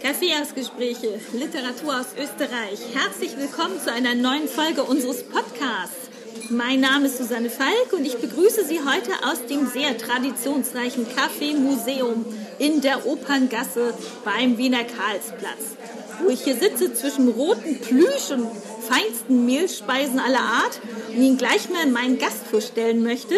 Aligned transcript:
Kaffeehausgespräche, 0.00 1.20
Literatur 1.34 2.00
aus 2.00 2.06
Österreich. 2.18 2.80
Herzlich 2.94 3.36
willkommen 3.36 3.78
zu 3.78 3.92
einer 3.92 4.14
neuen 4.14 4.48
Folge 4.48 4.82
unseres 4.82 5.22
Podcasts. 5.24 6.08
Mein 6.48 6.80
Name 6.80 7.06
ist 7.06 7.18
Susanne 7.18 7.50
Falk 7.50 7.92
und 7.92 8.06
ich 8.06 8.16
begrüße 8.16 8.64
Sie 8.64 8.78
heute 8.78 9.12
aus 9.30 9.44
dem 9.44 9.66
sehr 9.68 9.98
traditionsreichen 9.98 11.06
Kaffeemuseum 11.14 12.24
in 12.58 12.80
der 12.80 13.06
Operngasse 13.06 13.92
beim 14.24 14.56
Wiener 14.56 14.84
Karlsplatz, 14.84 15.76
wo 16.22 16.30
ich 16.30 16.44
hier 16.44 16.56
sitze 16.56 16.94
zwischen 16.94 17.28
roten 17.28 17.78
Plüsch 17.80 18.30
und 18.30 18.48
feinsten 18.88 19.44
Mehlspeisen 19.44 20.18
aller 20.18 20.40
Art 20.40 20.80
und 21.14 21.22
Ihnen 21.22 21.36
gleich 21.36 21.68
mal 21.68 21.86
meinen 21.86 22.18
Gast 22.18 22.46
vorstellen 22.50 23.02
möchte. 23.02 23.34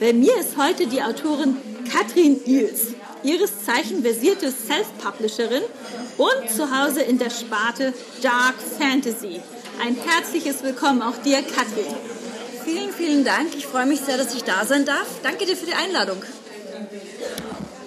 Bei 0.00 0.12
mir 0.12 0.36
ist 0.38 0.56
heute 0.56 0.88
die 0.88 1.02
Autorin 1.02 1.56
Katrin 1.88 2.40
Ils 2.46 2.94
ihres 3.22 3.64
Zeichen 3.64 4.02
versierte 4.02 4.50
Self-Publisherin 4.50 5.62
und 6.20 6.50
zu 6.50 6.70
Hause 6.70 7.00
in 7.00 7.18
der 7.18 7.30
Sparte 7.30 7.94
Dark 8.20 8.56
Fantasy. 8.78 9.40
Ein 9.82 9.96
herzliches 9.96 10.62
Willkommen 10.62 11.00
auch 11.00 11.16
dir, 11.24 11.40
Katrin. 11.40 11.94
Vielen, 12.62 12.92
vielen 12.92 13.24
Dank. 13.24 13.54
Ich 13.56 13.66
freue 13.66 13.86
mich 13.86 14.00
sehr, 14.00 14.18
dass 14.18 14.34
ich 14.34 14.44
da 14.44 14.66
sein 14.66 14.84
darf. 14.84 15.06
Danke 15.22 15.46
dir 15.46 15.56
für 15.56 15.64
die 15.64 15.72
Einladung. 15.72 16.22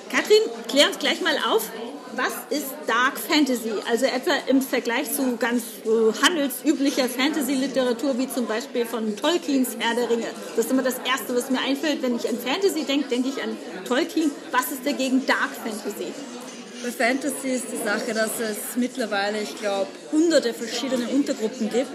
Katrin, 0.09 0.41
klär 0.67 0.87
uns 0.87 0.97
gleich 0.97 1.21
mal 1.21 1.35
auf, 1.47 1.69
was 2.15 2.33
ist 2.49 2.71
Dark 2.87 3.19
Fantasy? 3.19 3.71
Also 3.87 4.05
etwa 4.05 4.31
im 4.47 4.63
Vergleich 4.63 5.13
zu 5.13 5.37
ganz 5.37 5.61
äh, 5.85 6.25
handelsüblicher 6.25 7.09
Fantasy-Literatur, 7.09 8.17
wie 8.17 8.27
zum 8.27 8.47
Beispiel 8.47 8.87
von 8.87 9.15
Tolkiens 9.15 9.77
Herr 9.79 9.95
der 9.95 10.09
Ringe. 10.09 10.27
Das 10.55 10.65
ist 10.65 10.71
immer 10.71 10.83
das 10.83 10.95
Erste, 11.05 11.35
was 11.35 11.51
mir 11.51 11.59
einfällt. 11.59 12.01
Wenn 12.01 12.15
ich 12.15 12.27
an 12.27 12.39
Fantasy 12.39 12.83
denke, 12.83 13.09
denke 13.09 13.29
ich 13.29 13.43
an 13.43 13.55
Tolkien. 13.87 14.31
Was 14.51 14.71
ist 14.71 14.85
dagegen 14.85 15.23
Dark 15.27 15.51
Fantasy? 15.63 16.13
Bei 16.83 16.91
Fantasy 16.91 17.51
ist 17.51 17.67
die 17.71 17.81
Sache, 17.81 18.13
dass 18.13 18.41
es 18.41 18.75
mittlerweile, 18.75 19.39
ich 19.39 19.57
glaube, 19.57 19.87
hunderte 20.11 20.53
verschiedene 20.53 21.07
Untergruppen 21.07 21.69
gibt. 21.69 21.87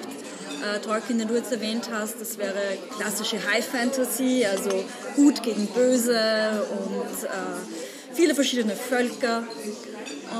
Äh, 0.65 0.81
Tolkien, 0.81 1.19
den 1.19 1.29
du 1.29 1.35
jetzt 1.35 1.53
erwähnt 1.53 1.91
hast, 1.93 2.19
das 2.19 2.39
wäre 2.39 2.57
klassische 2.97 3.37
High 3.51 3.67
Fantasy, 3.67 4.47
also 4.51 4.71
Gut 5.15 5.43
gegen 5.43 5.67
Böse 5.67 6.67
und 6.71 7.25
äh, 7.25 8.15
viele 8.15 8.35
verschiedene 8.35 8.75
Völker. 8.75 9.43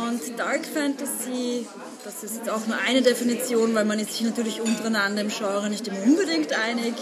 Und 0.07 0.39
Dark 0.39 0.65
Fantasy, 0.65 1.67
das 2.05 2.23
ist 2.23 2.37
jetzt 2.37 2.51
auch 2.51 2.67
nur 2.67 2.77
eine 2.87 3.03
Definition, 3.03 3.75
weil 3.75 3.85
man 3.85 3.99
ist 3.99 4.13
sich 4.13 4.23
natürlich 4.23 4.61
untereinander 4.61 5.23
im 5.23 5.29
Genre 5.29 5.69
nicht 5.69 5.87
immer 5.89 6.03
unbedingt 6.05 6.53
einig, 6.53 6.95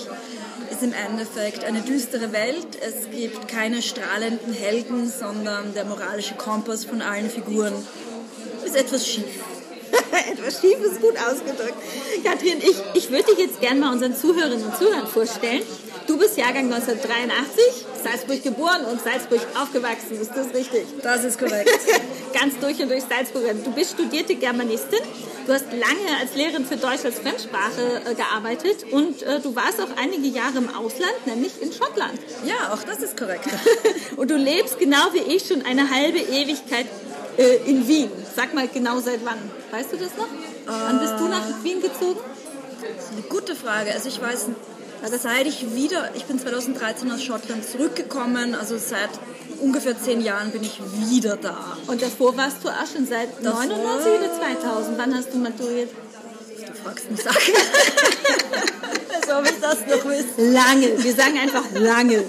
ist 0.71 0.83
im 0.83 0.93
Endeffekt 0.93 1.65
eine 1.65 1.83
düstere 1.83 2.33
Welt. 2.33 2.67
Es 2.81 3.11
gibt 3.11 3.49
keine 3.49 3.83
strahlenden 3.83 4.53
Helden, 4.53 5.11
sondern 5.11 5.75
der 5.75 5.85
moralische 5.85 6.35
Kompass 6.35 6.85
von 6.85 7.03
allen 7.03 7.31
Figuren 7.31 7.75
ist 8.65 8.77
etwas 8.77 9.07
schief. 9.07 9.25
etwas 10.33 10.61
schief 10.61 10.79
ist 10.81 11.01
gut 11.01 11.15
ausgedrückt. 11.19 11.77
Katrin, 12.25 12.59
ich, 12.59 12.77
ich 12.95 13.11
würde 13.11 13.25
dich 13.25 13.39
jetzt 13.39 13.61
gerne 13.61 13.81
mal 13.81 13.93
unseren 13.93 14.17
Zuhörerinnen 14.17 14.65
und 14.65 14.77
Zuhörern 14.77 15.07
vorstellen. 15.07 15.63
Du 16.07 16.17
bist 16.17 16.37
Jahrgang 16.37 16.73
1983, 16.73 17.85
Salzburg 18.05 18.43
geboren 18.43 18.85
und 18.91 19.03
Salzburg 19.03 19.41
aufgewachsen. 19.61 20.21
Ist 20.21 20.31
das 20.35 20.55
richtig? 20.55 20.87
Das 21.03 21.25
ist 21.25 21.39
korrekt. 21.39 21.69
Ganz 22.33 22.59
durch 22.61 22.81
und 22.81 22.91
durch 22.91 23.03
Salzburgerin. 23.03 23.65
Du 23.65 23.73
bist 23.73 23.93
studierte 23.95 24.37
Germanistin. 24.37 25.01
Du 25.47 25.53
hast 25.53 25.67
lange 25.73 26.21
als 26.21 26.35
Lehrerin 26.37 26.65
für 26.65 26.77
Deutsch 26.77 27.05
als 27.05 27.19
Fremdsprache 27.19 28.03
äh, 28.05 28.15
gearbeitet 28.15 28.85
und 28.93 29.23
äh, 29.23 29.41
du 29.41 29.55
warst 29.57 29.81
auch 29.81 29.97
einige 30.01 30.29
Jahre 30.29 30.59
im 30.59 30.69
Ausland, 30.75 31.15
nämlich 31.27 31.61
in 31.61 31.73
Schottland. 31.73 32.19
Ja, 32.45 32.73
auch 32.73 32.83
das 32.83 32.99
ist 32.99 33.17
korrekt. 33.17 33.47
und 34.17 34.31
du 34.31 34.37
lebst 34.37 34.79
genau 34.79 35.13
wie 35.13 35.35
ich 35.35 35.47
schon 35.47 35.65
eine 35.65 35.91
halbe 35.91 36.19
Ewigkeit 36.19 36.87
äh, 37.37 37.57
in 37.67 37.87
Wien. 37.89 38.11
Sag 38.35 38.55
mal 38.55 38.69
genau 38.69 39.01
seit 39.01 39.25
wann. 39.25 39.39
Weißt 39.71 39.93
du 39.93 39.97
das 39.97 40.17
noch? 40.17 40.29
Wann 40.67 41.01
bist 41.01 41.15
du 41.19 41.29
nach 41.29 41.45
Wien 41.63 41.81
gezogen? 41.81 42.21
Eine 43.13 43.23
gute 43.29 43.55
Frage. 43.55 43.93
Also 43.93 44.09
ich 44.09 44.21
weiß 44.21 44.47
also 45.03 45.17
seit 45.19 45.47
ich 45.47 45.75
wieder, 45.75 46.11
ich 46.15 46.25
bin 46.25 46.39
2013 46.39 47.11
aus 47.11 47.23
Schottland 47.23 47.65
zurückgekommen, 47.65 48.55
also 48.55 48.77
seit 48.79 49.11
ungefähr 49.61 50.01
zehn 50.01 50.21
Jahren 50.21 50.51
bin 50.51 50.63
ich 50.63 50.81
wieder 51.09 51.37
da. 51.37 51.77
Und 51.87 52.03
davor 52.03 52.37
warst 52.37 52.59
du 52.63 52.69
auch 52.69 52.87
schon 52.93 53.07
seit 53.07 53.29
davor, 53.43 53.65
99 53.65 54.13
oder 54.13 54.61
2000? 54.63 54.99
Wann 54.99 55.15
hast 55.15 55.33
du 55.33 55.39
maturiert? 55.39 55.91
Du 56.67 56.83
fragst 56.83 57.11
mich 57.11 57.23
Sachen. 57.23 57.55
Als 59.15 59.29
ob 59.39 59.45
ich 59.45 59.61
das 59.61 59.81
noch 59.87 60.05
wüsste. 60.05 60.51
Lange, 60.51 61.03
wir 61.03 61.15
sagen 61.15 61.39
einfach 61.39 61.65
lange. 61.75 62.25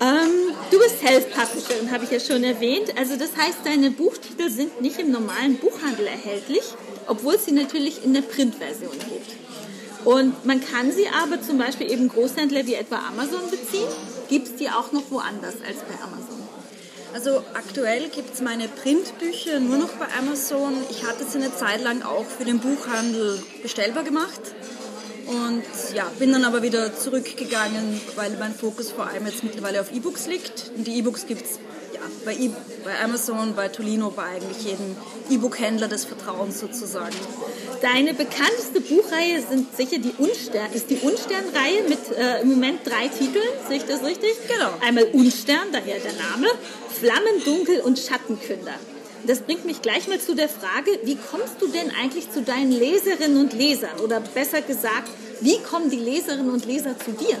Ähm, 0.00 0.54
du 0.70 0.78
bist 0.78 1.00
Self-Publisherin, 1.00 1.90
habe 1.90 2.04
ich 2.04 2.10
ja 2.10 2.20
schon 2.20 2.44
erwähnt. 2.44 2.96
Also 2.96 3.16
das 3.16 3.30
heißt, 3.36 3.58
deine 3.64 3.90
Buchtitel 3.90 4.48
sind 4.48 4.80
nicht 4.80 4.98
im 5.00 5.10
normalen 5.10 5.56
Buchhandel 5.56 6.06
erhältlich, 6.06 6.62
obwohl 7.08 7.34
es 7.34 7.46
sie 7.46 7.52
natürlich 7.52 8.04
in 8.04 8.14
der 8.14 8.22
Printversion 8.22 8.92
gibt. 8.92 9.47
Und 10.04 10.44
man 10.44 10.60
kann 10.60 10.92
sie 10.92 11.08
aber 11.08 11.42
zum 11.42 11.58
Beispiel 11.58 11.90
eben 11.90 12.08
Großhändler 12.08 12.66
wie 12.66 12.74
etwa 12.74 12.96
Amazon 13.08 13.50
beziehen. 13.50 13.88
Gibt 14.28 14.48
es 14.48 14.56
die 14.56 14.70
auch 14.70 14.92
noch 14.92 15.10
woanders 15.10 15.54
als 15.66 15.78
bei 15.78 15.94
Amazon? 16.02 16.38
Also 17.14 17.42
aktuell 17.54 18.08
gibt 18.10 18.34
es 18.34 18.42
meine 18.42 18.68
Printbücher 18.68 19.60
nur 19.60 19.78
noch 19.78 19.90
bei 19.94 20.06
Amazon. 20.18 20.74
Ich 20.90 21.06
hatte 21.06 21.24
sie 21.24 21.38
eine 21.38 21.54
Zeit 21.54 21.82
lang 21.82 22.02
auch 22.02 22.26
für 22.26 22.44
den 22.44 22.60
Buchhandel 22.60 23.42
bestellbar 23.62 24.04
gemacht. 24.04 24.40
Und 25.26 25.64
ja, 25.94 26.10
bin 26.18 26.32
dann 26.32 26.44
aber 26.44 26.62
wieder 26.62 26.96
zurückgegangen, 26.96 28.00
weil 28.16 28.30
mein 28.38 28.54
Fokus 28.54 28.90
vor 28.92 29.06
allem 29.06 29.26
jetzt 29.26 29.42
mittlerweile 29.42 29.80
auf 29.80 29.92
E-Books 29.92 30.26
liegt. 30.26 30.70
Und 30.76 30.86
die 30.86 30.98
E-Books 30.98 31.26
gibt 31.26 31.44
es 31.44 31.58
ja, 31.98 32.10
bei, 32.24 32.34
e 32.34 32.50
bei 32.84 32.98
Amazon, 33.02 33.54
bei 33.54 33.68
Tolino, 33.68 34.10
bei 34.10 34.24
eigentlich 34.24 34.64
jedem 34.64 34.96
E-Book-Händler 35.30 35.88
des 35.88 36.04
Vertrauens 36.04 36.60
sozusagen. 36.60 37.14
Deine 37.82 38.14
bekannteste 38.14 38.80
Buchreihe 38.80 39.42
sind 39.48 39.76
sicher 39.76 39.98
die 39.98 40.14
Unstern, 40.18 40.72
ist 40.72 40.90
die 40.90 40.96
Unstern-Reihe 40.96 41.88
mit 41.88 42.16
äh, 42.16 42.42
im 42.42 42.50
Moment 42.50 42.80
drei 42.84 43.08
Titeln, 43.08 43.48
sehe 43.68 43.78
ich 43.78 43.84
das 43.84 44.04
richtig? 44.04 44.30
Genau. 44.48 44.70
Einmal 44.80 45.04
Unstern, 45.12 45.68
daher 45.72 45.98
der 45.98 46.12
Name, 46.12 46.48
Flammen, 46.88 47.44
Dunkel 47.44 47.80
und 47.80 47.98
Schattenkünder. 47.98 48.74
Das 49.26 49.40
bringt 49.40 49.64
mich 49.64 49.82
gleich 49.82 50.08
mal 50.08 50.20
zu 50.20 50.34
der 50.34 50.48
Frage, 50.48 50.90
wie 51.04 51.16
kommst 51.16 51.60
du 51.60 51.66
denn 51.66 51.90
eigentlich 52.00 52.30
zu 52.30 52.42
deinen 52.42 52.72
Leserinnen 52.72 53.38
und 53.38 53.52
Lesern? 53.52 54.00
Oder 54.02 54.20
besser 54.20 54.62
gesagt, 54.62 55.10
wie 55.40 55.58
kommen 55.58 55.90
die 55.90 55.96
Leserinnen 55.96 56.50
und 56.50 56.64
Leser 56.64 56.96
zu 56.98 57.12
dir? 57.12 57.36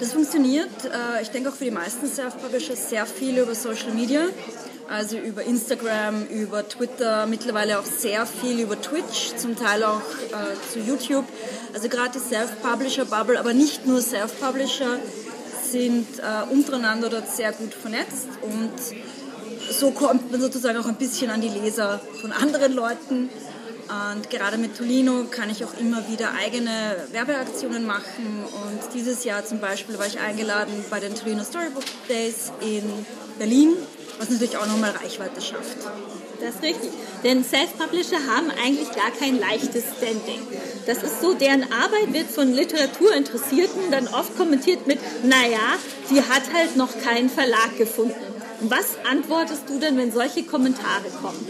Das 0.00 0.12
funktioniert, 0.12 0.84
äh, 0.84 1.22
ich 1.22 1.30
denke 1.30 1.48
auch 1.48 1.54
für 1.54 1.64
die 1.64 1.70
meisten 1.70 2.06
Self-Publisher, 2.06 2.76
sehr 2.76 3.04
viel 3.04 3.38
über 3.38 3.54
Social 3.54 3.92
Media. 3.92 4.26
Also 4.88 5.18
über 5.18 5.42
Instagram, 5.42 6.26
über 6.28 6.66
Twitter, 6.66 7.26
mittlerweile 7.26 7.78
auch 7.78 7.84
sehr 7.84 8.24
viel 8.24 8.60
über 8.60 8.80
Twitch, 8.80 9.34
zum 9.36 9.54
Teil 9.54 9.84
auch 9.84 10.00
äh, 10.00 10.72
zu 10.72 10.78
YouTube. 10.78 11.26
Also 11.74 11.90
gerade 11.90 12.12
die 12.12 12.20
Self-Publisher-Bubble, 12.20 13.38
aber 13.38 13.52
nicht 13.52 13.86
nur 13.86 14.00
Self-Publisher, 14.00 14.98
sind 15.70 16.06
äh, 16.20 16.50
untereinander 16.50 17.10
dort 17.10 17.28
sehr 17.28 17.52
gut 17.52 17.74
vernetzt 17.74 18.28
und 18.40 18.72
so 19.70 19.90
kommt 19.90 20.30
man 20.32 20.40
sozusagen 20.40 20.78
auch 20.78 20.86
ein 20.86 20.96
bisschen 20.96 21.30
an 21.30 21.42
die 21.42 21.50
Leser 21.50 22.00
von 22.22 22.32
anderen 22.32 22.72
Leuten. 22.72 23.28
Und 23.88 24.28
gerade 24.28 24.58
mit 24.58 24.76
Tolino 24.76 25.24
kann 25.30 25.48
ich 25.48 25.64
auch 25.64 25.72
immer 25.80 26.06
wieder 26.08 26.32
eigene 26.32 26.96
Werbeaktionen 27.10 27.86
machen. 27.86 28.44
Und 28.44 28.94
dieses 28.94 29.24
Jahr 29.24 29.44
zum 29.46 29.60
Beispiel 29.60 29.98
war 29.98 30.06
ich 30.06 30.18
eingeladen 30.20 30.84
bei 30.90 31.00
den 31.00 31.14
Tolino 31.14 31.42
Storybook 31.42 31.84
Days 32.06 32.52
in 32.60 32.82
Berlin, 33.38 33.76
was 34.18 34.28
natürlich 34.28 34.58
auch 34.58 34.66
nochmal 34.66 34.90
Reichweite 34.90 35.40
schafft. 35.40 35.78
Das 36.40 36.56
ist 36.56 36.62
richtig. 36.62 36.90
Denn 37.24 37.42
Self-Publisher 37.42 38.18
haben 38.28 38.50
eigentlich 38.62 38.90
gar 38.92 39.10
kein 39.10 39.38
leichtes 39.40 39.84
Standing. 39.96 40.40
Das 40.86 41.02
ist 41.02 41.20
so, 41.22 41.32
deren 41.34 41.64
Arbeit 41.64 42.12
wird 42.12 42.30
von 42.30 42.52
Literaturinteressierten 42.52 43.90
dann 43.90 44.06
oft 44.08 44.36
kommentiert 44.36 44.86
mit, 44.86 44.98
naja, 45.24 45.76
die 46.10 46.20
hat 46.20 46.42
halt 46.54 46.76
noch 46.76 46.90
keinen 47.02 47.30
Verlag 47.30 47.76
gefunden. 47.78 48.14
Was 48.60 48.98
antwortest 49.08 49.62
du 49.68 49.78
denn, 49.78 49.96
wenn 49.96 50.12
solche 50.12 50.42
Kommentare 50.42 51.08
kommen? 51.22 51.46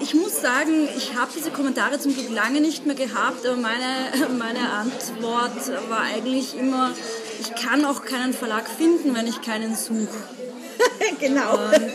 Ich 0.00 0.14
muss 0.14 0.40
sagen, 0.40 0.88
ich 0.96 1.14
habe 1.14 1.30
diese 1.34 1.50
Kommentare 1.50 1.98
zum 1.98 2.14
Glück 2.14 2.30
lange 2.30 2.60
nicht 2.60 2.86
mehr 2.86 2.96
gehabt, 2.96 3.46
aber 3.46 3.56
meine, 3.56 4.28
meine 4.38 4.70
Antwort 4.70 5.88
war 5.88 6.00
eigentlich 6.00 6.56
immer, 6.58 6.92
ich 7.40 7.54
kann 7.54 7.84
auch 7.84 8.04
keinen 8.04 8.32
Verlag 8.32 8.68
finden, 8.68 9.14
wenn 9.14 9.26
ich 9.26 9.40
keinen 9.42 9.76
suche. 9.76 10.08
genau. 11.20 11.54
Und 11.54 11.92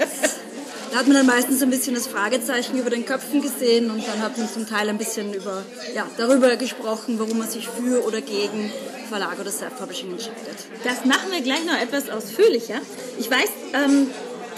da 0.92 1.00
hat 1.00 1.08
man 1.08 1.18
dann 1.18 1.26
meistens 1.26 1.62
ein 1.62 1.70
bisschen 1.70 1.94
das 1.94 2.08
Fragezeichen 2.08 2.78
über 2.80 2.90
den 2.90 3.06
Köpfen 3.06 3.42
gesehen 3.42 3.92
und 3.92 4.08
dann 4.08 4.22
hat 4.24 4.38
man 4.38 4.50
zum 4.50 4.68
Teil 4.68 4.90
ein 4.90 4.98
bisschen 4.98 5.34
über, 5.34 5.64
ja, 5.94 6.08
darüber 6.18 6.56
gesprochen, 6.56 7.20
warum 7.20 7.38
man 7.38 7.50
sich 7.50 7.68
für 7.68 8.06
oder 8.06 8.22
gegen 8.22 8.72
Verlag 9.08 9.40
oder 9.40 9.52
Self-Publishing 9.52 10.12
entscheidet. 10.12 10.66
Das 10.84 11.06
machen 11.06 11.32
wir 11.32 11.42
gleich 11.42 11.64
noch 11.66 11.80
etwas 11.80 12.10
ausführlicher. 12.10 12.80
Ich 13.20 13.30
weiß, 13.30 13.50
ähm, 13.74 14.08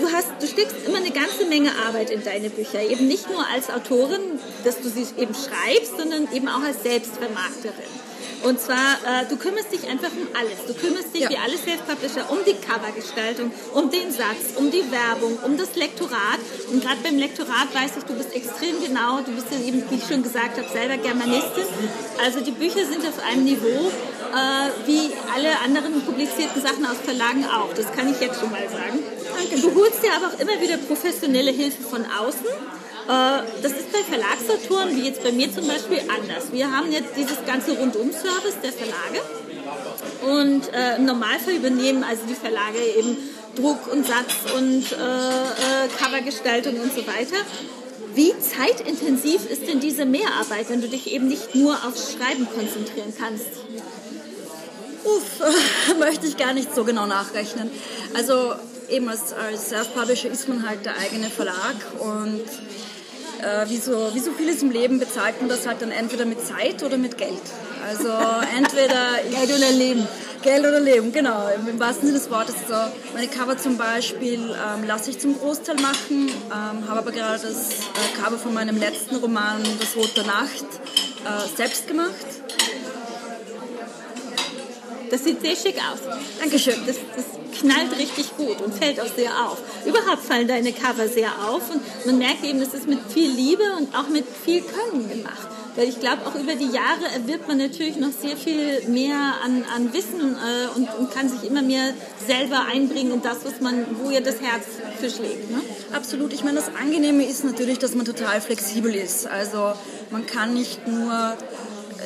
du, 0.01 0.11
hast, 0.11 0.27
du 0.39 0.47
steckst 0.47 0.75
immer 0.85 0.97
eine 0.97 1.11
ganze 1.11 1.45
Menge 1.45 1.71
Arbeit 1.87 2.09
in 2.09 2.23
deine 2.23 2.49
Bücher. 2.49 2.81
Eben 2.81 3.07
nicht 3.07 3.29
nur 3.29 3.45
als 3.53 3.69
Autorin, 3.69 4.21
dass 4.63 4.81
du 4.81 4.89
sie 4.89 5.05
eben 5.17 5.33
schreibst, 5.33 5.97
sondern 5.97 6.27
eben 6.33 6.47
auch 6.47 6.63
als 6.63 6.83
Selbstvermarkterin. 6.83 8.00
Und 8.43 8.59
zwar, 8.59 8.97
äh, 9.05 9.25
du 9.29 9.37
kümmerst 9.37 9.71
dich 9.71 9.87
einfach 9.87 10.09
um 10.09 10.27
alles. 10.37 10.65
Du 10.67 10.73
kümmerst 10.73 11.13
dich 11.13 11.21
ja. 11.21 11.29
wie 11.29 11.37
alle 11.37 11.57
Self-Publisher 11.57 12.29
um 12.29 12.39
die 12.45 12.55
Covergestaltung, 12.55 13.51
um 13.73 13.89
den 13.89 14.11
Satz, 14.11 14.57
um 14.57 14.71
die 14.71 14.83
Werbung, 14.91 15.37
um 15.43 15.57
das 15.57 15.75
Lektorat. 15.75 16.39
Und 16.71 16.81
gerade 16.81 16.97
beim 17.03 17.17
Lektorat 17.17 17.73
weiß 17.73 17.91
ich, 17.97 18.03
du 18.03 18.13
bist 18.13 18.33
extrem 18.33 18.81
genau. 18.83 19.21
Du 19.21 19.31
bist 19.31 19.47
ja 19.51 19.59
eben, 19.59 19.83
wie 19.89 19.95
ich 19.95 20.07
schon 20.07 20.23
gesagt 20.23 20.57
habe, 20.57 20.67
selber 20.69 20.97
Germanistin. 20.97 21.65
Also 22.23 22.41
die 22.41 22.51
Bücher 22.51 22.85
sind 22.85 23.05
auf 23.07 23.23
einem 23.23 23.43
Niveau 23.43 23.91
äh, 24.31 24.87
wie 24.87 25.11
alle 25.35 25.59
anderen 25.59 26.01
publizierten 26.01 26.61
Sachen 26.61 26.85
aus 26.85 26.97
Verlagen 27.03 27.45
auch. 27.45 27.73
Das 27.75 27.91
kann 27.91 28.09
ich 28.11 28.19
jetzt 28.19 28.39
schon 28.39 28.51
mal 28.51 28.67
sagen. 28.69 28.99
Danke. 29.35 29.61
Du 29.61 29.75
holst 29.75 30.03
dir 30.03 30.13
aber 30.15 30.27
auch 30.27 30.39
immer 30.39 30.59
wieder 30.61 30.77
professionelle 30.77 31.51
Hilfe 31.51 31.81
von 31.83 32.05
außen. 32.05 32.45
Äh, 33.07 33.43
das 33.61 33.71
ist 33.73 33.91
bei 33.91 33.99
Verlagsautoren, 33.99 34.95
wie 34.95 35.07
jetzt 35.07 35.23
bei 35.23 35.31
mir 35.31 35.51
zum 35.53 35.67
Beispiel, 35.67 35.99
anders. 35.99 36.51
Wir 36.51 36.71
haben 36.71 36.91
jetzt 36.91 37.15
dieses 37.17 37.37
ganze 37.45 37.77
Rundum-Service 37.77 38.55
der 38.63 38.73
Verlage 38.73 39.21
und 40.21 40.73
äh, 40.73 40.97
im 40.97 41.05
Normalfall 41.05 41.55
übernehmen 41.55 42.03
also 42.03 42.21
die 42.27 42.35
Verlage 42.35 42.79
eben 42.97 43.17
Druck 43.55 43.91
und 43.91 44.05
Satz 44.05 44.53
und 44.55 44.91
äh, 44.91 44.95
äh, 44.95 45.87
Covergestaltung 45.97 46.79
und 46.79 46.93
so 46.93 47.05
weiter. 47.07 47.37
Wie 48.13 48.33
zeitintensiv 48.39 49.49
ist 49.49 49.67
denn 49.67 49.79
diese 49.79 50.05
Mehrarbeit, 50.05 50.69
wenn 50.69 50.81
du 50.81 50.89
dich 50.89 51.11
eben 51.11 51.27
nicht 51.27 51.55
nur 51.55 51.73
aufs 51.85 52.13
Schreiben 52.13 52.47
konzentrieren 52.53 53.13
kannst? 53.17 53.47
Uff, 55.03 55.95
möchte 55.99 56.27
ich 56.27 56.37
gar 56.37 56.53
nicht 56.53 56.73
so 56.75 56.83
genau 56.83 57.05
nachrechnen. 57.05 57.71
Also 58.13 58.53
eben 58.91 59.09
als, 59.09 59.33
als 59.33 59.69
Self-Publisher 59.69 60.29
ist 60.29 60.47
man 60.47 60.67
halt 60.67 60.85
der 60.85 60.97
eigene 60.97 61.29
Verlag 61.29 61.75
und 61.99 62.41
äh, 63.41 63.69
wie, 63.69 63.77
so, 63.77 64.11
wie 64.13 64.19
so 64.19 64.31
vieles 64.31 64.61
im 64.61 64.71
Leben 64.71 64.99
bezahlt 64.99 65.39
man 65.39 65.49
das 65.49 65.65
halt 65.65 65.81
dann 65.81 65.91
entweder 65.91 66.25
mit 66.25 66.45
Zeit 66.45 66.83
oder 66.83 66.97
mit 66.97 67.17
Geld. 67.17 67.41
Also 67.87 68.09
entweder 68.57 69.17
Geld 69.29 69.57
oder 69.57 69.71
Leben. 69.71 70.07
Geld 70.41 70.65
oder 70.65 70.79
Leben, 70.79 71.11
genau. 71.11 71.49
Im 71.67 71.79
wahrsten 71.79 72.07
Sinne 72.07 72.19
des 72.19 72.29
Wortes. 72.31 72.55
So, 72.67 72.73
meine 73.13 73.27
Cover 73.27 73.57
zum 73.57 73.77
Beispiel 73.77 74.39
ähm, 74.39 74.87
lasse 74.87 75.11
ich 75.11 75.19
zum 75.19 75.37
Großteil 75.37 75.75
machen, 75.75 76.29
ähm, 76.29 76.87
habe 76.87 76.99
aber 76.99 77.11
gerade 77.11 77.41
das 77.41 77.69
äh, 77.69 78.21
Cover 78.21 78.37
von 78.37 78.53
meinem 78.53 78.77
letzten 78.77 79.17
Roman 79.17 79.61
Das 79.79 79.95
Rot 79.95 80.17
der 80.17 80.25
Nacht 80.25 80.65
äh, 81.25 81.55
selbst 81.57 81.87
gemacht. 81.87 82.40
Das 85.11 85.25
sieht 85.25 85.41
sehr 85.41 85.55
schick 85.55 85.75
aus. 85.75 85.99
Dankeschön. 86.39 86.75
Das, 86.87 86.95
das 87.15 87.25
knallt 87.59 87.97
richtig 87.99 88.35
gut 88.37 88.61
und 88.61 88.73
fällt 88.73 88.99
auch 88.99 89.13
sehr 89.13 89.29
auf. 89.45 89.57
Überhaupt 89.85 90.23
fallen 90.23 90.47
deine 90.47 90.71
Cover 90.71 91.07
sehr 91.07 91.29
auf 91.47 91.69
und 91.69 92.05
man 92.05 92.17
merkt 92.17 92.43
eben, 92.43 92.59
das 92.59 92.73
ist 92.73 92.87
mit 92.87 92.99
viel 93.13 93.29
Liebe 93.29 93.63
und 93.77 93.93
auch 93.93 94.07
mit 94.07 94.25
viel 94.45 94.61
Können 94.61 95.09
gemacht. 95.09 95.47
Weil 95.75 95.87
ich 95.87 95.99
glaube, 95.99 96.25
auch 96.25 96.35
über 96.35 96.55
die 96.55 96.65
Jahre 96.65 97.05
erwirbt 97.13 97.47
man 97.47 97.57
natürlich 97.57 97.95
noch 97.95 98.11
sehr 98.11 98.35
viel 98.35 98.81
mehr 98.87 99.35
an, 99.43 99.63
an 99.73 99.93
Wissen 99.93 100.35
äh, 100.35 100.77
und, 100.77 100.89
und, 100.97 101.11
kann 101.11 101.29
sich 101.29 101.49
immer 101.49 101.61
mehr 101.61 101.93
selber 102.27 102.65
einbringen 102.69 103.13
in 103.13 103.21
das, 103.21 103.45
was 103.45 103.61
man, 103.61 103.85
wo 104.01 104.09
ihr 104.09 104.21
das 104.21 104.41
Herz 104.41 104.65
für 104.99 105.09
schlägt. 105.09 105.49
Ne? 105.49 105.61
Absolut. 105.93 106.33
Ich 106.33 106.43
meine, 106.43 106.57
das 106.57 106.75
Angenehme 106.75 107.25
ist 107.25 107.45
natürlich, 107.45 107.79
dass 107.79 107.95
man 107.95 108.05
total 108.05 108.41
flexibel 108.41 108.93
ist. 108.93 109.27
Also 109.27 109.73
man 110.09 110.25
kann 110.25 110.53
nicht 110.53 110.87
nur 110.87 111.37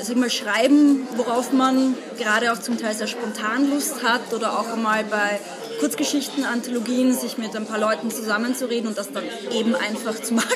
sag 0.01 0.17
mal, 0.17 0.29
schreiben, 0.29 1.07
worauf 1.15 1.51
man 1.51 1.95
gerade 2.17 2.51
auch 2.51 2.59
zum 2.59 2.77
Teil 2.77 2.95
sehr 2.95 3.07
spontan 3.07 3.69
Lust 3.69 4.03
hat 4.03 4.33
oder 4.33 4.59
auch 4.59 4.67
einmal 4.71 5.03
bei 5.03 5.39
Kurzgeschichten, 5.79 6.45
Anthologien 6.45 7.13
sich 7.13 7.37
mit 7.37 7.55
ein 7.55 7.65
paar 7.65 7.79
Leuten 7.79 8.11
zusammenzureden 8.11 8.89
und 8.89 8.97
das 8.97 9.11
dann 9.11 9.23
eben 9.51 9.75
einfach 9.75 10.21
zu 10.21 10.33
machen, 10.35 10.47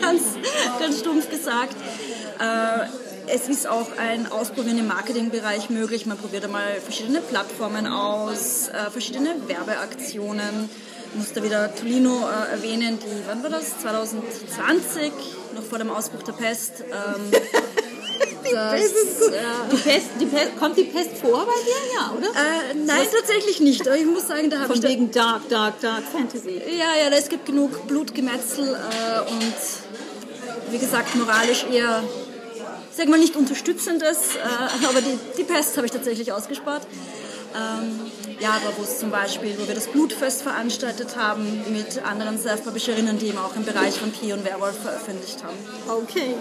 ganz, 0.00 0.22
ganz 0.78 1.00
stumpf 1.00 1.30
gesagt. 1.30 1.76
Äh, 2.40 2.86
es 3.30 3.48
ist 3.48 3.66
auch 3.66 3.88
ein 3.98 4.30
Ausprobieren 4.30 4.78
im 4.78 4.86
Marketingbereich 4.86 5.68
möglich. 5.68 6.06
Man 6.06 6.16
probiert 6.16 6.44
einmal 6.44 6.80
verschiedene 6.82 7.20
Plattformen 7.20 7.86
aus, 7.86 8.68
äh, 8.68 8.90
verschiedene 8.90 9.34
Werbeaktionen. 9.46 10.70
Ich 11.10 11.18
muss 11.18 11.32
da 11.32 11.42
wieder 11.42 11.74
Tolino 11.74 12.26
äh, 12.28 12.52
erwähnen, 12.52 12.98
die, 12.98 13.26
wann 13.26 13.42
war 13.42 13.50
das? 13.50 13.78
2020, 13.80 15.12
noch 15.54 15.62
vor 15.62 15.78
dem 15.78 15.90
Ausbruch 15.90 16.22
der 16.22 16.32
Pest. 16.32 16.84
Ähm, 18.50 18.80
das, 18.80 19.72
die 19.72 19.76
Pest, 19.76 20.06
die 20.20 20.26
Pest, 20.26 20.58
kommt 20.58 20.76
die 20.76 20.84
Pest 20.84 21.10
vor 21.20 21.46
bei 21.46 21.52
dir? 21.64 21.94
Ja, 21.94 22.12
oder? 22.16 22.28
Äh, 22.28 22.74
nein, 22.74 23.00
Was? 23.00 23.20
tatsächlich 23.20 23.60
nicht. 23.60 23.86
Aber 23.86 23.96
ich 23.96 24.06
muss 24.06 24.28
sagen, 24.28 24.50
da 24.50 24.60
habe 24.60 24.74
ich... 24.74 24.80
Von 24.80 24.90
wegen 24.90 25.10
Dark, 25.10 25.48
Dark, 25.48 25.80
Dark 25.80 26.02
Fantasy. 26.10 26.60
Ja, 26.66 27.08
ja, 27.08 27.16
es 27.16 27.28
gibt 27.28 27.46
genug 27.46 27.86
Blutgemetzel 27.86 28.74
äh, 28.74 29.30
und 29.30 29.54
wie 30.70 30.78
gesagt, 30.78 31.14
moralisch 31.16 31.64
eher, 31.70 32.02
sag 32.94 33.08
mal, 33.08 33.18
nicht 33.18 33.36
unterstützendes, 33.36 34.36
äh, 34.36 34.86
aber 34.86 35.00
die, 35.00 35.18
die 35.36 35.44
Pest 35.44 35.76
habe 35.76 35.86
ich 35.86 35.92
tatsächlich 35.92 36.32
ausgespart. 36.32 36.86
Ähm, 37.54 38.10
ja, 38.40 38.50
aber 38.50 38.76
wo 38.76 38.82
es 38.82 38.98
zum 38.98 39.10
Beispiel, 39.10 39.56
wo 39.58 39.66
wir 39.66 39.74
das 39.74 39.86
Blutfest 39.86 40.42
veranstaltet 40.42 41.16
haben 41.16 41.64
mit 41.72 42.04
anderen 42.04 42.38
Self-Publisherinnen, 42.38 43.18
die 43.18 43.28
eben 43.28 43.38
auch 43.38 43.56
im 43.56 43.64
Bereich 43.64 44.00
Vampir 44.00 44.34
und 44.34 44.44
Werwolf 44.44 44.76
veröffentlicht 44.80 45.42
haben. 45.42 45.56
Okay. 45.88 46.34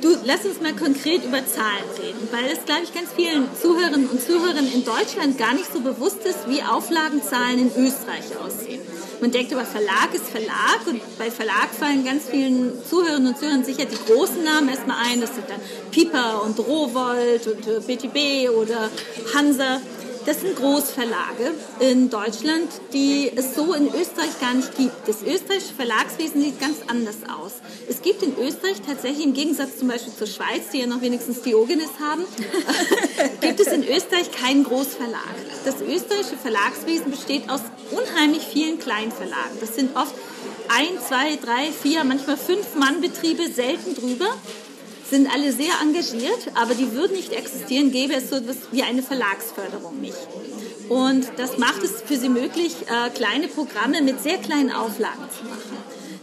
Du, 0.00 0.16
lass 0.24 0.46
uns 0.46 0.62
mal 0.62 0.74
konkret 0.74 1.24
über 1.24 1.44
Zahlen 1.46 1.84
reden, 2.02 2.26
weil 2.30 2.46
es, 2.50 2.64
glaube 2.64 2.82
ich, 2.84 2.94
ganz 2.94 3.10
vielen 3.14 3.44
Zuhörerinnen 3.60 4.08
und 4.08 4.22
Zuhörern 4.22 4.66
in 4.72 4.82
Deutschland 4.82 5.36
gar 5.36 5.52
nicht 5.52 5.70
so 5.70 5.80
bewusst 5.80 6.24
ist, 6.24 6.48
wie 6.48 6.62
Auflagenzahlen 6.62 7.58
in 7.58 7.86
Österreich 7.86 8.24
aussehen. 8.42 8.80
Man 9.20 9.30
denkt 9.30 9.52
aber, 9.52 9.66
Verlag 9.66 10.14
ist 10.14 10.26
Verlag 10.26 10.86
und 10.86 11.02
bei 11.18 11.30
Verlag 11.30 11.68
fallen 11.78 12.02
ganz 12.02 12.24
vielen 12.30 12.72
Zuhörerinnen 12.88 13.34
und 13.34 13.38
Zuhörern 13.38 13.64
sicher 13.64 13.84
die 13.84 14.12
großen 14.12 14.42
Namen 14.42 14.70
erstmal 14.70 15.04
ein. 15.04 15.20
Das 15.20 15.34
sind 15.34 15.50
dann 15.50 15.60
Piper 15.90 16.44
und 16.44 16.58
Rowold 16.58 17.46
und 17.46 17.86
BTB 17.86 18.16
äh, 18.16 18.48
oder 18.48 18.90
Hansa. 19.34 19.82
Das 20.26 20.42
sind 20.42 20.54
Großverlage 20.56 21.54
in 21.78 22.10
Deutschland, 22.10 22.68
die 22.92 23.32
es 23.34 23.54
so 23.54 23.72
in 23.72 23.86
Österreich 23.86 24.38
gar 24.38 24.52
nicht 24.52 24.76
gibt. 24.76 25.08
Das 25.08 25.22
österreichische 25.22 25.74
Verlagswesen 25.74 26.42
sieht 26.42 26.60
ganz 26.60 26.76
anders 26.88 27.16
aus. 27.28 27.52
Es 27.88 28.02
gibt 28.02 28.22
in 28.22 28.36
Österreich 28.36 28.82
tatsächlich 28.86 29.24
im 29.24 29.32
Gegensatz 29.32 29.78
zum 29.78 29.88
Beispiel 29.88 30.12
zur 30.12 30.26
Schweiz, 30.26 30.68
die 30.72 30.80
ja 30.80 30.86
noch 30.86 31.00
wenigstens 31.00 31.40
Diogenes 31.40 31.88
haben, 32.00 32.24
gibt 33.40 33.60
es 33.60 33.68
in 33.68 33.82
Österreich 33.82 34.30
keinen 34.30 34.64
Großverlag. 34.64 35.20
Das 35.64 35.76
österreichische 35.80 36.36
Verlagswesen 36.36 37.10
besteht 37.10 37.48
aus 37.48 37.60
unheimlich 37.90 38.42
vielen 38.42 38.78
Kleinverlagen. 38.78 39.58
Das 39.60 39.74
sind 39.74 39.96
oft 39.96 40.14
ein, 40.68 40.98
zwei, 41.06 41.36
drei, 41.36 41.72
vier, 41.72 42.04
manchmal 42.04 42.36
fünf 42.36 42.76
Mannbetriebe, 42.76 43.50
selten 43.50 43.94
drüber 43.94 44.28
sind 45.10 45.32
alle 45.32 45.52
sehr 45.52 45.72
engagiert, 45.82 46.52
aber 46.54 46.74
die 46.74 46.92
würden 46.92 47.16
nicht 47.16 47.32
existieren, 47.32 47.90
gäbe 47.90 48.14
es 48.14 48.30
so 48.30 48.36
etwas 48.36 48.56
wie 48.70 48.82
eine 48.82 49.02
Verlagsförderung 49.02 50.00
nicht. 50.00 50.16
Und 50.88 51.26
das 51.36 51.58
macht 51.58 51.82
es 51.82 52.02
für 52.02 52.16
sie 52.16 52.28
möglich, 52.28 52.74
äh, 52.86 53.10
kleine 53.10 53.48
Programme 53.48 54.02
mit 54.02 54.22
sehr 54.22 54.38
kleinen 54.38 54.72
Auflagen 54.72 55.24
zu 55.36 55.44
machen. 55.44 55.76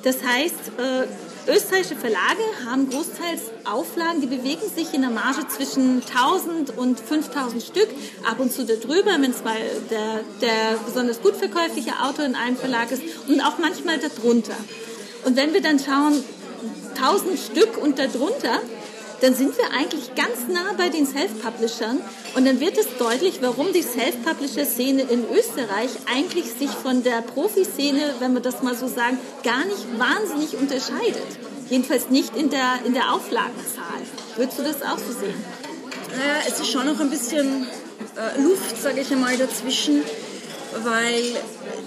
Das 0.04 0.18
heißt, 0.24 0.72
äh, 0.78 1.51
österreichische 1.51 1.96
Verlage 1.96 2.41
haben 2.65 2.89
großteils 2.89 3.41
Auflagen, 3.63 4.22
die 4.22 4.27
bewegen 4.27 4.70
sich 4.75 4.94
in 4.94 5.01
der 5.01 5.10
Marge 5.10 5.48
zwischen 5.48 6.01
1000 6.06 6.77
und 6.77 7.00
5000 7.00 7.63
Stück, 7.63 7.88
ab 8.29 8.39
und 8.39 8.51
zu 8.51 8.65
darüber, 8.65 9.12
wenn 9.20 9.32
es 9.32 9.44
mal 9.44 9.58
der, 9.89 10.22
der 10.41 10.77
besonders 10.86 11.22
gut 11.22 11.36
verkäufliche 11.36 11.91
Autor 12.03 12.25
in 12.25 12.36
einem 12.36 12.58
Verlag 12.58 12.91
ist 12.91 13.01
und 13.27 13.41
auch 13.41 13.58
manchmal 13.58 13.98
darunter. 14.00 14.56
Und 15.25 15.36
wenn 15.36 15.53
wir 15.53 15.62
dann 15.62 15.79
schauen, 15.79 16.24
1000 16.96 17.39
Stück 17.39 17.77
und 17.77 18.00
darunter, 18.00 18.60
dann 19.21 19.33
sind 19.33 19.57
wir 19.57 19.71
eigentlich 19.71 20.13
ganz 20.15 20.47
nah 20.47 20.74
bei 20.77 20.89
den 20.89 21.05
Self-Publishern 21.05 22.00
und 22.36 22.45
dann 22.45 22.59
wird 22.59 22.77
es 22.77 22.86
deutlich, 23.00 23.39
warum 23.41 23.74
die 23.74 23.81
Self-Publisher-Szene 23.81 25.03
in 25.03 25.25
Österreich 25.31 25.89
eigentlich 26.13 26.45
sich 26.53 26.69
von 26.69 27.03
der 27.03 27.21
Profi-Szene, 27.21 28.15
wenn 28.19 28.33
wir 28.33 28.41
das 28.41 28.62
mal 28.62 28.75
so 28.75 28.88
sagen, 28.88 29.17
gar 29.43 29.65
nicht 29.65 29.86
wahnsinnig 29.97 30.55
unterscheidet. 30.57 31.25
Jedenfalls 31.69 32.09
nicht 32.09 32.36
in 32.36 32.50
der, 32.50 32.79
in 32.86 32.93
der 32.93 33.13
Auflagenzahl. 33.13 34.01
Würdest 34.36 34.59
du 34.59 34.63
das 34.63 34.81
auch 34.83 35.00
so 35.00 35.12
sehen? 35.19 35.43
Naja, 36.12 36.43
es 36.47 36.59
ist 36.59 36.71
schon 36.71 36.86
noch 36.86 37.00
ein 37.00 37.09
bisschen 37.09 37.67
äh, 38.15 38.41
Luft, 38.41 38.81
sage 38.81 39.01
ich 39.01 39.12
einmal, 39.12 39.36
dazwischen, 39.36 40.03
weil 40.83 41.24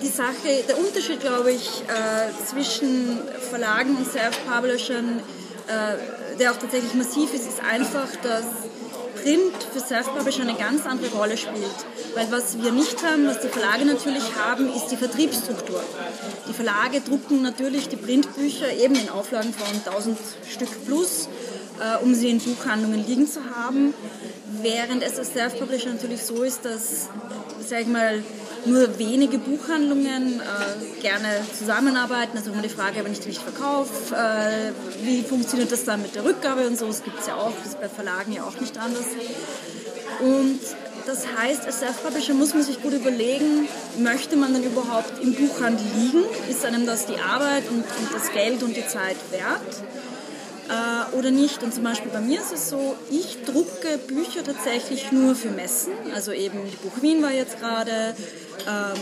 die 0.02 0.08
Sache, 0.08 0.64
der 0.68 0.78
Unterschied, 0.78 1.20
glaube 1.20 1.52
ich, 1.52 1.82
äh, 1.88 2.46
zwischen 2.46 3.18
Verlagen 3.50 3.96
und 3.96 4.10
Self-Publishern 4.10 5.20
äh, 5.68 6.19
der 6.40 6.50
auch 6.52 6.56
tatsächlich 6.56 6.94
massiv 6.94 7.32
ist, 7.34 7.46
ist 7.46 7.60
einfach, 7.62 8.08
dass 8.22 8.44
Print 9.22 9.52
für 9.72 9.80
Self-Publisher 9.80 10.42
eine 10.42 10.54
ganz 10.54 10.86
andere 10.86 11.14
Rolle 11.14 11.36
spielt. 11.36 11.84
Weil 12.14 12.32
was 12.32 12.60
wir 12.62 12.72
nicht 12.72 13.04
haben, 13.04 13.26
was 13.26 13.40
die 13.40 13.48
Verlage 13.48 13.84
natürlich 13.84 14.24
haben, 14.36 14.74
ist 14.74 14.86
die 14.86 14.96
Vertriebsstruktur. 14.96 15.82
Die 16.48 16.54
Verlage 16.54 17.02
drucken 17.02 17.42
natürlich 17.42 17.88
die 17.88 17.96
Printbücher 17.96 18.72
eben 18.72 18.94
in 18.94 19.10
Auflagen 19.10 19.52
von 19.52 19.66
1000 19.92 20.18
Stück 20.50 20.86
plus, 20.86 21.28
äh, 21.80 22.02
um 22.02 22.14
sie 22.14 22.30
in 22.30 22.38
Buchhandlungen 22.38 23.06
liegen 23.06 23.26
zu 23.26 23.40
haben. 23.54 23.94
Während 24.62 25.02
es 25.02 25.18
als 25.18 25.32
Self-Publisher 25.32 25.90
natürlich 25.90 26.22
so 26.22 26.42
ist, 26.42 26.64
dass, 26.64 27.08
sag 27.66 27.82
ich 27.82 27.86
mal, 27.86 28.22
nur 28.66 28.98
wenige 28.98 29.38
Buchhandlungen 29.38 30.40
äh, 30.40 31.00
gerne 31.00 31.28
zusammenarbeiten. 31.58 32.36
Also 32.36 32.50
immer 32.50 32.62
die 32.62 32.68
Frage, 32.68 33.04
wenn 33.04 33.12
ich 33.12 33.24
nicht 33.26 33.40
verkaufe, 33.40 34.14
äh, 34.14 34.72
wie 35.04 35.22
funktioniert 35.22 35.72
das 35.72 35.84
dann 35.84 36.02
mit 36.02 36.14
der 36.14 36.24
Rückgabe 36.24 36.66
und 36.66 36.78
so. 36.78 36.86
Das 36.86 37.02
gibt 37.02 37.20
es 37.20 37.26
ja 37.26 37.36
auch, 37.36 37.52
das 37.62 37.72
ist 37.72 37.80
bei 37.80 37.88
Verlagen 37.88 38.32
ja 38.32 38.44
auch 38.44 38.60
nicht 38.60 38.76
anders. 38.78 39.06
Und 40.20 40.60
das 41.06 41.26
heißt, 41.38 41.64
als 41.64 41.80
Self-Publisher 41.80 42.34
muss 42.34 42.52
man 42.52 42.62
sich 42.62 42.82
gut 42.82 42.92
überlegen, 42.92 43.66
möchte 43.98 44.36
man 44.36 44.52
denn 44.52 44.64
überhaupt 44.64 45.22
im 45.22 45.34
Buchhandel 45.34 45.84
liegen? 45.96 46.24
Ist 46.50 46.64
einem 46.64 46.86
das 46.86 47.06
die 47.06 47.18
Arbeit 47.18 47.64
und, 47.70 47.78
und 47.78 48.14
das 48.14 48.30
Geld 48.32 48.62
und 48.62 48.76
die 48.76 48.86
Zeit 48.86 49.16
wert? 49.30 49.60
Äh, 50.70 51.16
oder 51.16 51.32
nicht? 51.32 51.62
Und 51.64 51.74
zum 51.74 51.82
Beispiel 51.82 52.12
bei 52.12 52.20
mir 52.20 52.40
ist 52.40 52.52
es 52.52 52.70
so, 52.70 52.94
ich 53.10 53.42
drucke 53.44 53.98
Bücher 54.06 54.44
tatsächlich 54.44 55.10
nur 55.10 55.34
für 55.34 55.50
Messen. 55.50 55.92
Also 56.14 56.30
eben 56.30 56.58
die 56.70 56.76
Buch 56.76 57.02
Wien 57.02 57.22
war 57.22 57.32
jetzt 57.32 57.58
gerade. 57.58 58.14
Ähm, 58.68 59.00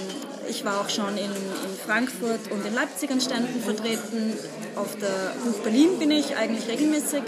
ich 0.48 0.64
war 0.64 0.80
auch 0.80 0.88
schon 0.88 1.10
in, 1.18 1.24
in 1.24 1.78
Frankfurt 1.84 2.50
und 2.50 2.64
in 2.64 2.74
Leipzig 2.74 3.10
an 3.10 3.20
Ständen 3.20 3.62
vertreten. 3.62 4.32
Auf 4.76 4.96
der 4.96 5.34
Buch 5.44 5.58
Berlin 5.62 5.98
bin 5.98 6.10
ich 6.10 6.36
eigentlich 6.36 6.66
regelmäßig. 6.68 7.22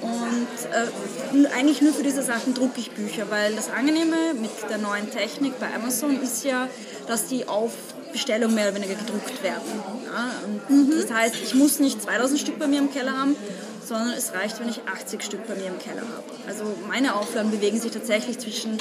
Und 0.00 1.42
äh, 1.42 1.48
eigentlich 1.48 1.82
nur 1.82 1.92
für 1.92 2.04
diese 2.04 2.22
Sachen 2.22 2.54
drucke 2.54 2.78
ich 2.78 2.92
Bücher, 2.92 3.28
weil 3.30 3.56
das 3.56 3.70
Angenehme 3.70 4.34
mit 4.40 4.52
der 4.70 4.78
neuen 4.78 5.10
Technik 5.10 5.58
bei 5.58 5.66
Amazon 5.74 6.22
ist 6.22 6.44
ja, 6.44 6.68
dass 7.08 7.26
die 7.26 7.48
auf 7.48 7.72
Bestellung 8.12 8.54
mehr 8.54 8.68
oder 8.68 8.76
weniger 8.76 8.94
gedruckt 8.94 9.42
werden. 9.42 9.62
Ja? 10.04 10.74
Mhm. 10.74 10.92
Das 11.00 11.12
heißt, 11.12 11.36
ich 11.42 11.54
muss 11.54 11.78
nicht 11.78 12.02
2000 12.02 12.40
Stück 12.40 12.58
bei 12.58 12.66
mir 12.66 12.78
im 12.78 12.92
Keller 12.92 13.16
haben, 13.16 13.36
sondern 13.84 14.10
es 14.10 14.34
reicht, 14.34 14.60
wenn 14.60 14.68
ich 14.68 14.80
80 14.86 15.22
Stück 15.22 15.46
bei 15.46 15.54
mir 15.54 15.66
im 15.66 15.78
Keller 15.78 16.02
habe. 16.02 16.24
Also 16.46 16.64
meine 16.88 17.14
Auflagen 17.14 17.50
bewegen 17.50 17.80
sich 17.80 17.90
tatsächlich 17.90 18.38
zwischen 18.38 18.78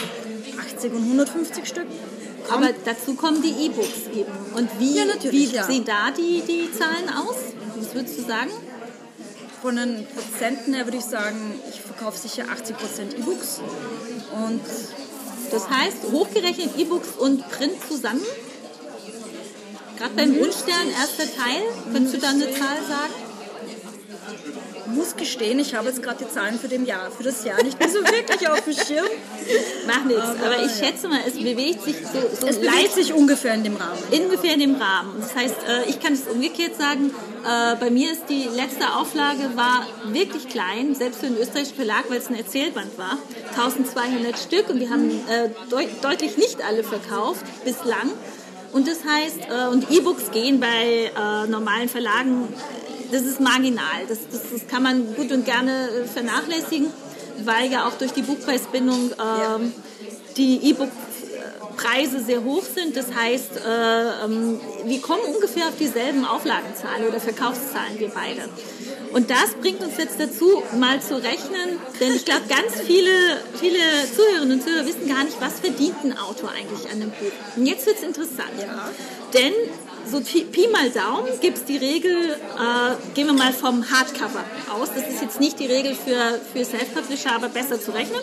80 0.75 0.93
und 0.93 1.03
150 1.03 1.67
Stück. 1.67 1.87
Kommt 2.47 2.63
Aber 2.63 2.73
dazu 2.85 3.15
kommen 3.15 3.41
die 3.41 3.65
E-Books 3.65 4.07
eben. 4.13 4.31
Und 4.55 4.69
wie, 4.79 4.97
ja, 4.97 5.05
wie 5.29 5.45
ja. 5.45 5.63
sehen 5.63 5.85
da 5.85 6.11
die, 6.11 6.41
die 6.41 6.69
Zahlen 6.71 7.09
aus? 7.09 7.35
Was 7.77 7.93
würdest 7.93 8.17
du 8.17 8.23
sagen? 8.23 8.51
Von 9.61 9.75
den 9.75 10.05
Prozenten 10.05 10.73
her 10.73 10.85
würde 10.85 10.97
ich 10.97 11.05
sagen, 11.05 11.59
ich 11.69 11.81
verkaufe 11.81 12.17
sicher 12.17 12.43
80% 12.43 13.17
E-Books. 13.17 13.61
Und 14.45 14.61
das 15.51 15.69
heißt, 15.69 15.97
hochgerechnet 16.11 16.77
E-Books 16.77 17.09
und 17.17 17.49
Print 17.49 17.75
zusammen? 17.87 18.21
Gerade 19.97 20.13
beim 20.15 20.35
Wunschstern, 20.39 20.89
erster 20.99 21.23
Teil, 21.23 21.63
könntest 21.91 22.15
du 22.15 22.19
da 22.19 22.29
eine 22.29 22.51
Zahl 22.51 22.77
sagen? 22.87 23.13
muss 24.97 25.15
gestehen, 25.15 25.59
ich 25.59 25.75
habe 25.75 25.87
jetzt 25.87 26.01
gerade 26.01 26.25
die 26.25 26.33
Zahlen 26.33 26.59
für, 26.59 26.67
dem 26.67 26.85
Jahr, 26.85 27.11
für 27.11 27.23
das 27.23 27.43
Jahr 27.45 27.61
nicht 27.63 27.79
mehr 27.79 27.89
so 27.89 27.99
wirklich 27.99 28.49
auf 28.49 28.61
dem 28.61 28.73
Schirm. 28.73 29.05
Mach 29.85 30.03
nichts, 30.05 30.23
aber, 30.23 30.55
aber, 30.55 30.65
ich 30.65 30.71
schätze 30.71 31.07
mal, 31.07 31.19
es 31.25 31.33
bewegt 31.33 31.83
sich 31.83 31.95
so, 31.97 32.19
so 32.41 32.47
Es 32.47 32.59
bewegt 32.59 32.93
sich 32.93 33.13
ungefähr 33.13 33.53
in 33.53 33.63
dem 33.63 33.75
Rahmen. 33.75 33.99
Ungefähr 34.11 34.53
in 34.53 34.59
dem 34.59 34.75
Rahmen. 34.75 35.15
Das 35.19 35.35
heißt, 35.35 35.55
äh, 35.67 35.89
ich 35.89 35.99
kann 35.99 36.13
es 36.13 36.21
umgekehrt 36.21 36.75
sagen, 36.77 37.11
äh, 37.45 37.75
bei 37.75 37.89
mir 37.89 38.11
ist 38.11 38.23
die 38.29 38.49
letzte 38.55 38.93
Auflage 38.95 39.51
war 39.55 39.85
wirklich 40.05 40.47
klein, 40.49 40.95
selbst 40.95 41.19
für 41.19 41.27
den 41.27 41.37
österreichischen 41.37 41.75
Verlag, 41.75 42.05
weil 42.09 42.17
es 42.17 42.29
ein 42.29 42.35
Erzählband 42.35 42.97
war. 42.97 43.17
1200 43.51 44.37
Stück 44.37 44.69
und 44.69 44.79
wir 44.79 44.89
haben 44.89 45.09
äh, 45.29 45.49
deutlich 46.01 46.37
nicht 46.37 46.61
alle 46.63 46.83
verkauft 46.83 47.45
bislang. 47.63 48.11
Und 48.71 48.87
das 48.87 48.99
heißt, 49.03 49.51
und 49.71 49.89
E-Books 49.89 50.31
gehen 50.31 50.59
bei 50.59 51.11
normalen 51.47 51.89
Verlagen 51.89 52.47
das 53.11 53.21
ist 53.23 53.39
marginal. 53.39 54.05
Das, 54.07 54.19
das, 54.31 54.41
das, 54.51 54.67
kann 54.67 54.83
man 54.83 55.15
gut 55.15 55.31
und 55.31 55.45
gerne 55.45 55.89
äh, 55.89 56.05
vernachlässigen, 56.05 56.87
weil 57.43 57.71
ja 57.71 57.87
auch 57.87 57.93
durch 57.93 58.11
die 58.11 58.21
Buchpreisbindung 58.21 59.11
ähm, 59.11 59.73
die 60.35 60.69
E-Book-Preise 60.69 62.19
sehr 62.23 62.43
hoch 62.43 62.63
sind. 62.63 62.95
Das 62.95 63.13
heißt, 63.13 63.51
äh, 63.65 64.25
ähm, 64.25 64.59
wir 64.85 65.01
kommen 65.01 65.23
ungefähr 65.33 65.67
auf 65.67 65.77
dieselben 65.79 66.25
Auflagenzahlen 66.25 67.07
oder 67.07 67.19
Verkaufszahlen, 67.19 67.97
wir 67.99 68.09
beide. 68.09 68.49
Und 69.17 69.31
das 69.31 69.55
bringt 69.59 69.81
uns 69.81 69.97
jetzt 69.97 70.19
dazu, 70.19 70.61
mal 70.77 71.01
zu 71.01 71.15
rechnen, 71.15 71.79
denn 71.99 72.13
ich 72.13 72.23
glaube, 72.23 72.43
ganz 72.47 72.79
viele, 72.85 73.09
viele 73.59 73.79
Zuhörerinnen 74.15 74.59
und 74.59 74.63
Zuhörer 74.63 74.85
wissen 74.85 75.07
gar 75.07 75.23
nicht, 75.23 75.41
was 75.41 75.59
verdient 75.59 75.95
ein 76.03 76.15
Autor 76.19 76.51
eigentlich 76.51 76.85
an 76.85 77.01
einem 77.01 77.09
Buch. 77.09 77.31
Und 77.55 77.65
jetzt 77.65 77.87
wird 77.87 77.97
es 77.97 78.03
interessant. 78.03 78.51
Ja. 78.61 78.91
Denn 79.33 79.53
so 80.05 80.21
Pi 80.21 80.67
mal 80.67 80.91
Daumen 80.91 81.31
gibt 81.41 81.57
es 81.57 81.65
die 81.65 81.77
Regel, 81.77 82.33
äh, 82.33 83.13
gehen 83.15 83.25
wir 83.25 83.33
mal 83.33 83.53
vom 83.53 83.89
Hardcover 83.89 84.43
aus. 84.71 84.89
Das 84.93 85.09
ist 85.11 85.23
jetzt 85.23 85.39
nicht 85.39 85.59
die 85.59 85.65
Regel 85.65 85.95
für, 85.95 86.39
für 86.53 86.63
Self-Publisher, 86.63 87.33
aber 87.33 87.49
besser 87.49 87.81
zu 87.81 87.95
rechnen. 87.95 88.21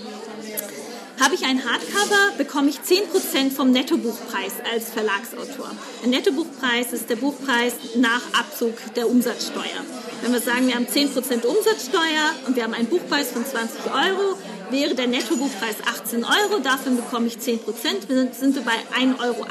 Habe 1.20 1.34
ich 1.36 1.44
ein 1.44 1.64
Hardcover, 1.64 2.36
bekomme 2.36 2.70
ich 2.70 2.78
10% 2.78 3.50
vom 3.54 3.70
Nettobuchpreis 3.70 4.54
als 4.72 4.90
Verlagsautor. 4.90 5.70
Ein 6.02 6.10
Nettobuchpreis 6.10 6.92
ist 6.92 7.08
der 7.08 7.16
Buchpreis 7.16 7.74
nach 7.96 8.22
Abzug 8.38 8.74
der 8.94 9.08
Umsatzsteuer. 9.08 9.84
Wenn 10.22 10.32
wir 10.32 10.40
sagen, 10.40 10.66
wir 10.66 10.74
haben 10.74 10.86
10% 10.86 11.46
Umsatzsteuer 11.46 12.34
und 12.46 12.56
wir 12.56 12.64
haben 12.64 12.74
einen 12.74 12.88
Buchpreis 12.88 13.30
von 13.30 13.46
20 13.46 13.86
Euro, 13.86 14.36
wäre 14.70 14.94
der 14.94 15.06
Nettobuchpreis 15.06 15.76
18 15.86 16.24
Euro, 16.24 16.58
davon 16.60 16.96
bekomme 16.96 17.28
ich 17.28 17.36
10%, 17.36 17.60
wir 18.08 18.28
sind 18.32 18.56
wir 18.56 18.62
bei 18.62 18.72
1,80 18.98 19.20
Euro 19.22 19.46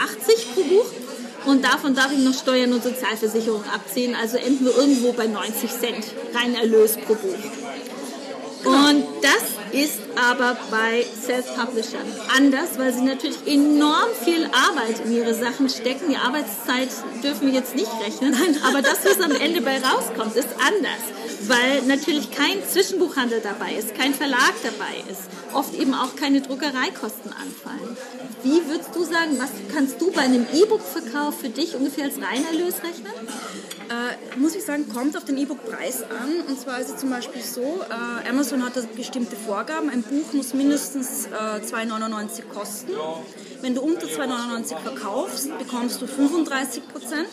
pro 0.54 0.64
Buch 0.64 0.92
und 1.46 1.64
davon 1.64 1.96
darf 1.96 2.12
ich 2.12 2.20
noch 2.20 2.34
Steuern 2.34 2.74
und 2.74 2.84
Sozialversicherung 2.84 3.64
abziehen. 3.74 4.16
Also 4.16 4.38
enden 4.38 4.66
wir 4.66 4.78
irgendwo 4.78 5.12
bei 5.14 5.28
90 5.28 5.70
Cent 5.70 6.06
rein 6.34 6.56
Erlös 6.56 6.98
pro 6.98 7.16
Buch. 7.16 7.36
Und 8.66 9.06
das 9.22 9.53
ist 9.74 10.00
aber 10.16 10.56
bei 10.70 11.04
Self-Publishern 11.26 12.06
anders, 12.38 12.78
weil 12.78 12.94
sie 12.94 13.02
natürlich 13.02 13.38
enorm 13.48 14.10
viel 14.24 14.46
Arbeit 14.46 15.04
in 15.04 15.16
ihre 15.16 15.34
Sachen 15.34 15.68
stecken. 15.68 16.10
Die 16.10 16.18
Arbeitszeit 16.18 16.90
dürfen 17.24 17.48
wir 17.48 17.54
jetzt 17.54 17.76
nicht 17.76 17.92
rechnen, 18.06 18.36
aber 18.68 18.82
das, 18.82 19.04
was 19.04 19.20
am 19.20 19.36
Ende 19.36 19.62
bei 19.62 19.78
rauskommt, 19.80 20.36
ist 20.36 20.50
anders, 20.60 21.02
weil 21.48 21.82
natürlich 21.84 22.32
kein 22.32 22.64
Zwischenbuchhandel 22.68 23.42
dabei 23.42 23.74
ist, 23.74 23.96
kein 23.96 24.14
Verlag 24.14 24.54
dabei 24.64 25.12
ist, 25.12 25.22
oft 25.54 25.74
eben 25.76 25.94
auch 25.94 26.16
keine 26.16 26.42
Druckereikosten 26.42 27.32
anfallen. 27.32 27.98
Wie 28.44 28.68
würdest 28.68 28.96
du 28.96 29.04
sagen, 29.04 29.38
was 29.40 29.52
kannst 29.74 30.02
du 30.02 30.12
bei 30.12 30.22
einem 30.22 30.46
E-Book-Verkauf 30.54 31.40
für 31.40 31.50
dich 31.50 31.76
ungefähr 31.76 32.06
als 32.06 32.16
Reinerlös 32.18 32.76
rechnen? 32.84 33.14
Äh, 33.90 34.38
muss 34.40 34.56
ich 34.56 34.64
sagen, 34.64 34.88
kommt 34.90 35.16
auf 35.18 35.26
den 35.26 35.38
E-Book-Preis 35.38 36.04
an. 36.04 36.42
Und 36.48 36.60
zwar 36.60 36.80
ist 36.80 36.90
es 36.90 36.98
zum 36.98 37.10
Beispiel 37.10 37.42
so, 37.42 37.62
äh, 37.62 38.30
Amazon 38.30 38.64
hat 38.64 38.76
da 38.76 38.82
bestimmte 38.96 39.36
Vorgaben. 39.36 39.90
Ein 39.90 40.04
Buch 40.04 40.34
muss 40.34 40.54
mindestens 40.54 41.28
äh, 41.28 41.30
2,99 41.30 42.44
kosten. 42.54 42.92
Wenn 43.62 43.76
du 43.76 43.82
unter 43.82 44.08
2,99 44.08 44.78
verkaufst, 44.80 45.58
bekommst 45.58 46.02
du 46.02 46.08
35 46.08 46.88
Prozent. 46.90 47.30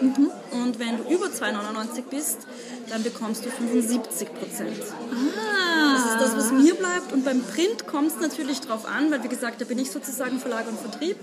Mhm. 0.00 0.30
Und 0.52 0.78
wenn 0.78 0.98
du 0.98 1.12
über 1.12 1.26
2,99 1.26 2.02
bist, 2.10 2.46
dann 2.88 3.02
bekommst 3.02 3.44
du 3.44 3.50
75 3.58 4.28
Prozent. 4.34 4.76
Ah. 5.12 5.94
Das 5.94 6.12
ist 6.12 6.20
das, 6.20 6.36
was 6.36 6.52
mir 6.52 6.74
bleibt. 6.74 7.12
Und 7.12 7.24
beim 7.24 7.42
Print 7.42 7.86
kommt 7.86 8.08
es 8.08 8.20
natürlich 8.20 8.60
darauf 8.60 8.86
an, 8.86 9.10
weil 9.10 9.22
wie 9.22 9.28
gesagt, 9.28 9.60
da 9.60 9.64
bin 9.64 9.78
ich 9.78 9.90
sozusagen 9.90 10.38
Verlag 10.38 10.66
und 10.68 10.78
Vertrieb. 10.78 11.16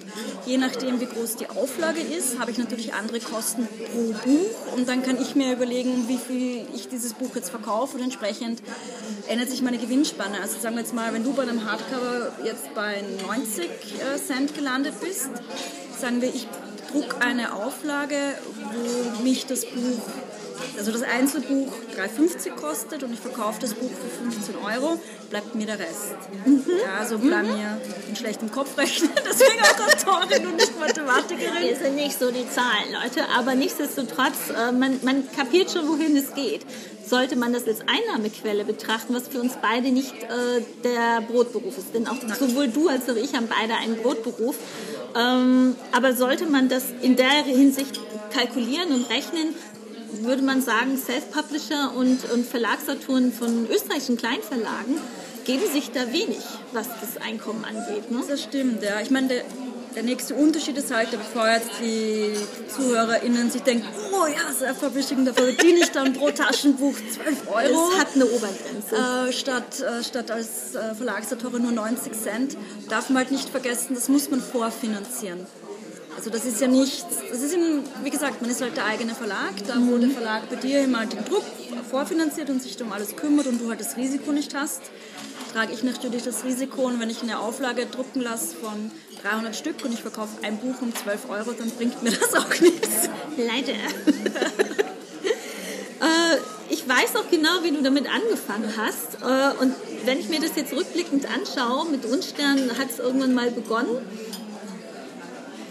Je 0.45 0.57
nachdem, 0.57 0.99
wie 0.99 1.05
groß 1.05 1.37
die 1.37 1.49
Auflage 1.49 2.01
ist, 2.01 2.39
habe 2.39 2.51
ich 2.51 2.57
natürlich 2.57 2.93
andere 2.93 3.19
Kosten 3.19 3.67
pro 3.67 4.13
Buch. 4.25 4.75
Und 4.75 4.87
dann 4.87 5.03
kann 5.03 5.21
ich 5.21 5.35
mir 5.35 5.53
überlegen, 5.53 6.07
wie 6.07 6.17
viel 6.17 6.67
ich 6.75 6.87
dieses 6.89 7.13
Buch 7.13 7.35
jetzt 7.35 7.49
verkaufe 7.49 7.97
und 7.97 8.03
entsprechend 8.03 8.61
ändert 9.27 9.49
sich 9.49 9.61
meine 9.61 9.77
Gewinnspanne. 9.77 10.39
Also 10.41 10.59
sagen 10.59 10.75
wir 10.75 10.81
jetzt 10.81 10.93
mal, 10.93 11.13
wenn 11.13 11.23
du 11.23 11.33
bei 11.33 11.43
einem 11.43 11.69
Hardcover 11.69 12.31
jetzt 12.43 12.73
bei 12.75 13.03
90 13.27 13.65
äh, 13.65 14.17
Cent 14.17 14.55
gelandet 14.55 14.93
bist, 15.01 15.29
sagen 15.99 16.21
wir, 16.21 16.33
ich 16.33 16.47
druck 16.91 17.17
eine 17.19 17.53
Auflage, 17.53 18.15
wo 18.73 19.23
mich 19.23 19.45
das 19.45 19.65
Buch 19.65 20.01
also 20.77 20.91
das 20.91 21.01
Einzelbuch 21.03 21.71
3,50 21.97 22.51
kostet 22.51 23.03
und 23.03 23.13
ich 23.13 23.19
verkaufe 23.19 23.59
das 23.61 23.73
Buch 23.73 23.89
für 23.89 24.23
15 24.23 24.55
Euro, 24.55 24.99
bleibt 25.29 25.55
mir 25.55 25.65
der 25.65 25.79
Rest. 25.79 26.15
Mhm. 26.45 26.63
Ja, 26.67 26.99
also 26.99 27.17
bleibt 27.17 27.47
mhm. 27.47 27.57
mir 27.57 27.81
in 28.07 28.15
schlechtem 28.15 28.51
Kopf 28.51 28.77
rechnen, 28.77 29.11
deswegen 29.29 29.61
auch 29.61 30.13
Autorin 30.13 30.47
und 30.47 30.55
nicht 30.55 30.79
Mathematikerin. 30.79 31.63
Wir 31.63 31.75
sind 31.75 31.95
nicht 31.95 32.17
so 32.17 32.31
die 32.31 32.49
Zahlen, 32.49 32.93
Leute, 33.03 33.25
aber 33.37 33.55
nichtsdestotrotz, 33.55 34.49
äh, 34.49 34.71
man, 34.71 34.99
man 35.03 35.23
kapiert 35.35 35.71
schon, 35.71 35.87
wohin 35.87 36.15
es 36.15 36.33
geht. 36.33 36.65
Sollte 37.05 37.35
man 37.35 37.53
das 37.53 37.65
als 37.65 37.79
Einnahmequelle 37.81 38.65
betrachten, 38.65 39.15
was 39.15 39.27
für 39.27 39.41
uns 39.41 39.53
beide 39.59 39.89
nicht 39.91 40.13
äh, 40.13 40.61
der 40.83 41.21
Brotberuf 41.21 41.75
ist. 41.77 41.95
Denn 41.95 42.07
auch 42.07 42.17
sowohl 42.37 42.67
du 42.67 42.87
als 42.87 43.09
auch 43.09 43.15
ich 43.15 43.33
haben 43.33 43.47
beide 43.47 43.75
einen 43.75 43.95
Brotberuf. 43.95 44.55
Ähm, 45.15 45.75
aber 45.91 46.13
sollte 46.13 46.45
man 46.45 46.69
das 46.69 46.83
in 47.01 47.15
der 47.15 47.43
Hinsicht 47.45 47.99
kalkulieren 48.29 48.91
und 48.93 49.09
rechnen, 49.09 49.55
würde 50.21 50.41
man 50.41 50.61
sagen, 50.61 50.97
Self-Publisher 50.97 51.93
und, 51.95 52.31
und 52.31 52.45
Verlagsautoren 52.45 53.31
von 53.31 53.67
österreichischen 53.69 54.17
Kleinverlagen 54.17 54.95
geben 55.45 55.71
sich 55.71 55.91
da 55.91 56.11
wenig, 56.11 56.41
was 56.73 56.87
das 57.01 57.17
Einkommen 57.25 57.65
angeht. 57.65 58.11
Ne? 58.11 58.21
Das 58.27 58.43
stimmt, 58.43 58.83
ja. 58.83 58.99
Ich 59.01 59.09
meine, 59.09 59.27
der, 59.27 59.41
der 59.95 60.03
nächste 60.03 60.35
Unterschied 60.35 60.77
ist 60.77 60.93
halt, 60.93 61.09
bevor 61.11 61.49
jetzt 61.49 61.71
die 61.81 62.33
ZuhörerInnen 62.75 63.49
sich 63.49 63.63
denken, 63.63 63.87
oh 64.13 64.27
ja, 64.27 64.53
Self-Publishing, 64.53 65.25
da 65.25 65.33
verdiene 65.33 65.79
ich 65.79 65.91
dann 65.91 66.13
pro 66.13 66.29
Taschenbuch 66.29 66.93
12 66.93 67.47
Euro. 67.51 67.89
Das 67.91 67.99
hat 67.99 68.15
eine 68.15 68.25
Obergrenze. 68.25 68.95
Äh, 68.95 69.33
statt, 69.33 69.79
äh, 69.79 70.03
statt 70.03 70.29
als 70.31 70.75
äh, 70.75 70.93
Verlagsautorin 70.95 71.63
nur 71.63 71.71
90 71.71 72.13
Cent, 72.13 72.57
darf 72.89 73.09
man 73.09 73.19
halt 73.19 73.31
nicht 73.31 73.49
vergessen, 73.49 73.95
das 73.95 74.09
muss 74.09 74.29
man 74.29 74.41
vorfinanzieren. 74.41 75.47
Also 76.19 76.31
das 76.31 76.43
ist 76.43 76.59
ja 76.59 76.67
nicht, 76.67 77.05
das 77.31 77.41
ist 77.41 77.53
eben, 77.53 77.81
wie 78.03 78.09
gesagt, 78.09 78.41
man 78.41 78.51
ist 78.51 78.59
halt 78.59 78.75
der 78.75 78.83
eigene 78.83 79.15
Verlag, 79.15 79.53
da 79.65 79.75
wo 79.79 79.97
der 79.97 80.09
Verlag 80.09 80.49
bei 80.49 80.57
dir 80.57 80.83
immer 80.83 81.05
den 81.05 81.23
Druck 81.23 81.45
vorfinanziert 81.89 82.49
und 82.49 82.61
sich 82.61 82.75
um 82.81 82.91
alles 82.91 83.15
kümmert 83.15 83.47
und 83.47 83.61
du 83.61 83.69
halt 83.69 83.79
das 83.79 83.95
Risiko 83.95 84.33
nicht 84.33 84.53
hast, 84.53 84.81
trage 85.53 85.71
ich 85.71 85.81
natürlich 85.81 86.23
das 86.23 86.43
Risiko 86.43 86.87
und 86.87 86.99
wenn 86.99 87.09
ich 87.09 87.23
eine 87.23 87.39
Auflage 87.39 87.85
drucken 87.85 88.19
lasse 88.19 88.53
von 88.57 88.91
300 89.23 89.55
Stück 89.55 89.75
und 89.85 89.93
ich 89.93 90.01
verkaufe 90.01 90.43
ein 90.43 90.57
Buch 90.57 90.81
um 90.81 90.93
12 90.93 91.29
Euro, 91.29 91.53
dann 91.53 91.69
bringt 91.69 92.03
mir 92.03 92.11
das 92.11 92.33
auch 92.33 92.49
nichts. 92.59 93.07
Leider. 93.37 93.71
äh, 96.01 96.37
ich 96.69 96.85
weiß 96.85 97.15
auch 97.15 97.31
genau, 97.31 97.63
wie 97.63 97.71
du 97.71 97.81
damit 97.81 98.07
angefangen 98.13 98.73
hast. 98.75 99.21
Äh, 99.21 99.53
und 99.63 99.73
wenn 100.03 100.19
ich 100.19 100.27
mir 100.27 100.41
das 100.41 100.57
jetzt 100.57 100.73
rückblickend 100.73 101.27
anschaue, 101.33 101.89
mit 101.89 102.03
Unstern 102.03 102.77
hat 102.77 102.89
es 102.89 102.99
irgendwann 102.99 103.33
mal 103.33 103.51
begonnen. 103.51 103.95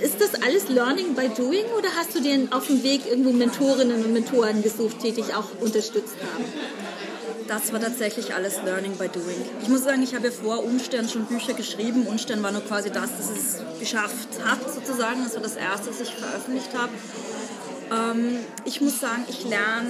Ist 0.01 0.21
das 0.21 0.41
alles 0.43 0.69
Learning 0.69 1.15
by 1.15 1.29
Doing 1.29 1.65
oder 1.77 1.89
hast 1.97 2.15
du 2.15 2.21
dir 2.21 2.47
auf 2.53 2.69
dem 2.69 2.85
Weg 2.85 3.07
irgendwo 3.09 3.33
Mentorinnen 3.33 4.05
und 4.05 4.13
Mentoren 4.13 4.63
gesucht, 4.63 5.03
die 5.03 5.11
dich 5.11 5.35
auch 5.35 5.47
unterstützt 5.61 6.15
haben? 6.33 6.45
Das 7.49 7.73
war 7.73 7.81
tatsächlich 7.81 8.33
alles 8.33 8.63
Learning 8.65 8.93
by 8.93 9.09
Doing. 9.09 9.43
Ich 9.63 9.69
muss 9.69 9.83
sagen, 9.83 10.03
ich 10.03 10.15
habe 10.15 10.31
vor 10.31 10.63
Unstern 10.63 11.09
schon 11.09 11.25
Bücher 11.25 11.55
geschrieben. 11.55 12.07
Unstern 12.07 12.43
war 12.43 12.53
nur 12.53 12.61
quasi 12.61 12.91
das, 12.91 13.11
das 13.17 13.31
es 13.31 13.81
geschafft 13.81 14.29
hat, 14.45 14.73
sozusagen. 14.73 15.25
Das 15.25 15.35
war 15.35 15.43
das 15.43 15.57
erste, 15.57 15.89
das 15.89 16.01
ich 16.01 16.15
veröffentlicht 16.15 16.71
habe. 16.77 16.93
Ähm, 17.91 18.39
ich 18.67 18.81
muss 18.81 19.01
sagen, 19.01 19.25
ich 19.29 19.45
lerne 19.45 19.89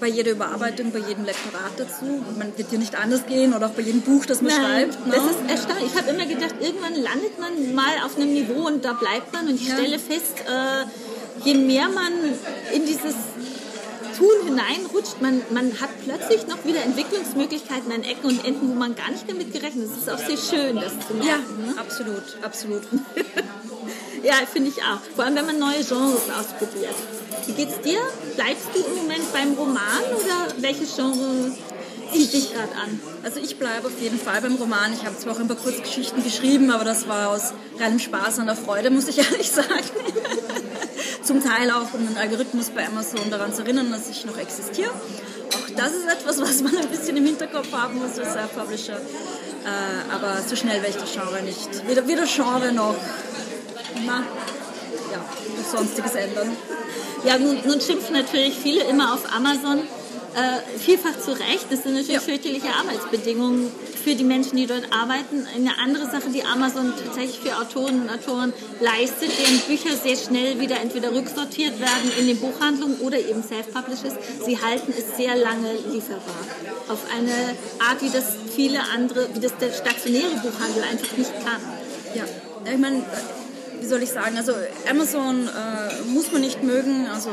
bei 0.00 0.08
jeder 0.08 0.32
Überarbeitung, 0.32 0.92
bei 0.92 0.98
jedem 1.00 1.24
Lektorat 1.24 1.72
dazu. 1.76 2.24
Man 2.38 2.56
wird 2.56 2.70
dir 2.70 2.78
nicht 2.78 2.98
anders 2.98 3.26
gehen 3.26 3.54
oder 3.54 3.66
auch 3.66 3.72
bei 3.72 3.82
jedem 3.82 4.02
Buch, 4.02 4.26
das 4.26 4.42
man 4.42 4.52
Nein, 4.52 4.92
schreibt. 4.92 5.06
Ne? 5.06 5.14
Das 5.14 5.24
ist 5.24 5.50
erstaunlich. 5.50 5.92
Ich 5.92 5.98
habe 5.98 6.10
immer 6.10 6.26
gedacht, 6.26 6.54
irgendwann 6.60 6.94
landet 6.94 7.38
man 7.38 7.74
mal 7.74 7.98
auf 8.04 8.16
einem 8.16 8.32
Niveau 8.32 8.66
und 8.66 8.84
da 8.84 8.92
bleibt 8.92 9.32
man. 9.32 9.48
Und 9.48 9.54
ich 9.54 9.68
ja. 9.68 9.74
stelle 9.74 9.98
fest, 9.98 10.34
äh, 10.46 11.44
je 11.44 11.54
mehr 11.54 11.88
man 11.88 12.12
in 12.74 12.86
dieses 12.86 13.14
Tun 14.16 14.46
hineinrutscht, 14.46 15.20
man, 15.20 15.42
man 15.50 15.80
hat 15.80 15.90
plötzlich 16.04 16.46
noch 16.48 16.64
wieder 16.64 16.82
Entwicklungsmöglichkeiten 16.82 17.92
an 17.92 18.02
Ecken 18.02 18.26
und 18.26 18.44
Enden, 18.44 18.68
wo 18.68 18.74
man 18.74 18.96
gar 18.96 19.10
nicht 19.10 19.30
damit 19.30 19.52
gerechnet 19.52 19.88
hat. 19.88 19.96
Es 19.96 20.02
ist 20.02 20.10
auch 20.10 20.18
sehr 20.18 20.36
schön, 20.36 20.76
das 20.76 20.92
zu 21.06 21.14
merken. 21.14 21.64
Ja, 21.66 21.72
ne? 21.72 21.78
absolut, 21.78 22.24
absolut. 22.42 22.82
Ja, 24.22 24.34
finde 24.50 24.70
ich 24.70 24.82
auch. 24.82 25.00
Vor 25.14 25.24
allem, 25.24 25.36
wenn 25.36 25.46
man 25.46 25.58
neue 25.58 25.84
Genres 25.84 26.22
ausprobiert. 26.38 26.94
Wie 27.46 27.52
geht's 27.52 27.80
dir? 27.80 28.00
Bleibst 28.36 28.66
du 28.74 28.80
im 28.80 28.96
Moment 28.96 29.32
beim 29.32 29.54
Roman 29.54 30.02
oder 30.14 30.52
welches 30.58 30.96
Genre 30.96 31.52
zieht 32.12 32.32
dich 32.32 32.52
gerade 32.52 32.72
an? 32.72 33.00
Also 33.22 33.40
ich 33.40 33.58
bleibe 33.58 33.86
auf 33.86 34.00
jeden 34.00 34.18
Fall 34.18 34.40
beim 34.40 34.56
Roman. 34.56 34.92
Ich 34.92 35.04
habe 35.04 35.16
zwar 35.16 35.34
auch 35.34 35.40
ein 35.40 35.48
paar 35.48 35.56
Kurzgeschichten 35.56 36.22
geschrieben, 36.22 36.70
aber 36.70 36.84
das 36.84 37.08
war 37.08 37.30
aus 37.30 37.52
reinem 37.78 37.98
Spaß 37.98 38.38
und 38.38 38.46
der 38.46 38.56
Freude, 38.56 38.90
muss 38.90 39.08
ich 39.08 39.18
ehrlich 39.30 39.50
sagen. 39.50 39.84
Zum 41.22 41.42
Teil 41.42 41.70
auch, 41.70 41.92
um 41.94 42.06
den 42.06 42.16
Algorithmus 42.16 42.70
bei 42.70 42.86
Amazon 42.86 43.30
daran 43.30 43.52
zu 43.52 43.62
erinnern, 43.62 43.90
dass 43.90 44.08
ich 44.08 44.24
noch 44.24 44.38
existiere. 44.38 44.90
Auch 44.90 45.76
das 45.76 45.92
ist 45.92 46.06
etwas, 46.06 46.40
was 46.40 46.62
man 46.62 46.76
ein 46.76 46.88
bisschen 46.88 47.16
im 47.16 47.24
Hinterkopf 47.24 47.72
haben 47.72 47.98
muss 47.98 48.18
als 48.18 48.32
Self-Publisher. 48.32 48.96
Äh, 48.96 50.14
aber 50.14 50.40
so 50.46 50.56
schnell 50.56 50.82
werde 50.82 50.90
ich 50.90 50.96
das 50.96 51.12
Genre 51.12 51.42
nicht. 51.42 51.68
Weder 51.86 52.24
Genre 52.24 52.72
noch 52.72 52.94
na, 54.06 54.22
ja, 55.12 55.24
sonstiges 55.70 56.14
ändern. 56.14 56.56
Ja, 57.24 57.38
nun, 57.38 57.58
nun 57.66 57.80
schimpfen 57.80 58.14
natürlich 58.14 58.54
viele 58.58 58.82
immer 58.84 59.14
auf 59.14 59.32
Amazon 59.34 59.80
äh, 60.34 60.78
vielfach 60.78 61.18
zu 61.18 61.32
Recht. 61.32 61.66
Das 61.70 61.82
sind 61.82 61.94
natürlich 61.94 62.14
ja. 62.14 62.20
fürchterliche 62.20 62.68
Arbeitsbedingungen 62.68 63.70
für 64.04 64.14
die 64.14 64.24
Menschen, 64.24 64.56
die 64.56 64.66
dort 64.66 64.84
arbeiten. 64.92 65.46
Eine 65.54 65.78
andere 65.78 66.04
Sache, 66.04 66.30
die 66.32 66.44
Amazon 66.44 66.92
tatsächlich 67.04 67.40
für 67.40 67.56
Autoren 67.58 68.02
und 68.02 68.10
Autoren 68.10 68.52
leistet, 68.80 69.30
deren 69.38 69.58
Bücher 69.60 69.96
sehr 69.96 70.16
schnell 70.16 70.60
wieder 70.60 70.80
entweder 70.80 71.12
rücksortiert 71.12 71.80
werden 71.80 72.12
in 72.18 72.26
den 72.26 72.38
Buchhandlungen 72.38 73.00
oder 73.00 73.18
eben 73.18 73.42
self-published 73.42 74.16
Sie 74.46 74.58
halten 74.60 74.94
es 74.96 75.16
sehr 75.16 75.36
lange 75.36 75.72
lieferbar. 75.90 76.46
Auf 76.88 77.00
eine 77.16 77.32
Art, 77.86 78.00
wie 78.00 78.10
das 78.10 78.36
viele 78.54 78.80
andere, 78.94 79.28
wie 79.34 79.40
das 79.40 79.56
der 79.58 79.72
stationäre 79.72 80.30
Buchhandel 80.42 80.84
einfach 80.90 81.16
nicht 81.16 81.32
kann. 81.44 81.60
Ja, 82.14 82.24
ich 82.72 82.78
meine, 82.78 83.04
soll 83.88 84.02
ich 84.02 84.10
sagen, 84.10 84.36
also 84.36 84.52
Amazon 84.88 85.48
äh, 85.48 86.08
muss 86.08 86.30
man 86.32 86.42
nicht 86.42 86.62
mögen. 86.62 87.06
Also 87.12 87.30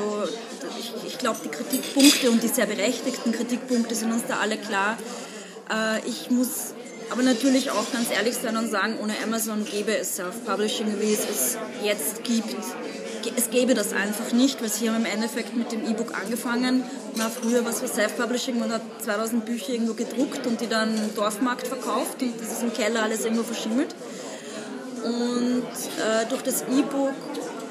ich, 0.80 0.94
ich 1.06 1.18
glaube, 1.18 1.40
die 1.44 1.50
Kritikpunkte 1.50 2.32
und 2.32 2.42
die 2.42 2.48
sehr 2.48 2.66
berechtigten 2.66 3.32
Kritikpunkte 3.32 3.96
sind 3.96 4.12
uns 4.12 4.24
da 4.28 4.38
alle 4.38 4.58
klar. 4.58 4.98
Äh, 5.70 6.08
ich 6.08 6.32
muss 6.32 6.74
aber 7.12 7.24
natürlich 7.24 7.72
auch 7.72 7.91
ganz 7.91 8.10
ehrlich 8.12 8.36
sein 8.36 8.58
und 8.58 8.70
sagen, 8.70 8.98
ohne 9.02 9.13
Amazon 9.24 9.65
gäbe 9.65 9.96
es 9.96 10.15
Self-Publishing, 10.15 11.00
wie 11.00 11.13
es 11.13 11.20
es 11.30 11.58
jetzt 11.84 12.24
gibt. 12.24 12.56
Es 13.36 13.50
gäbe 13.50 13.74
das 13.74 13.94
einfach 13.94 14.32
nicht, 14.34 14.62
weil 14.62 14.70
sie 14.70 14.89
haben 14.89 14.98
im 14.98 15.06
Endeffekt 15.06 15.56
mit 15.56 15.72
dem 15.72 15.86
E-Book 15.88 16.13
angefangen. 16.15 16.84
Na, 17.15 17.30
früher 17.30 17.65
was 17.65 17.80
für 17.80 17.88
Self-Publishing, 17.88 18.60
man 18.60 18.72
hat 18.72 18.82
2000 19.04 19.46
Bücher 19.46 19.74
irgendwo 19.74 19.94
gedruckt 19.94 20.46
und 20.46 20.62
die 20.62 20.68
dann 20.68 20.96
im 20.96 21.15
Dorfmarkt 21.15 21.68
verkauft 21.68 22.22
und 22.22 22.39
das 22.39 22.52
ist 22.52 22.63
im 22.63 22.74
Keller 22.74 23.04
alles 23.04 23.24
irgendwo 23.24 23.44
verschimmelt. 23.44 23.96
Und 25.06 25.63
äh, 25.63 26.26
durch 26.30 26.41
das 26.41 26.63
E-Book 26.63 27.13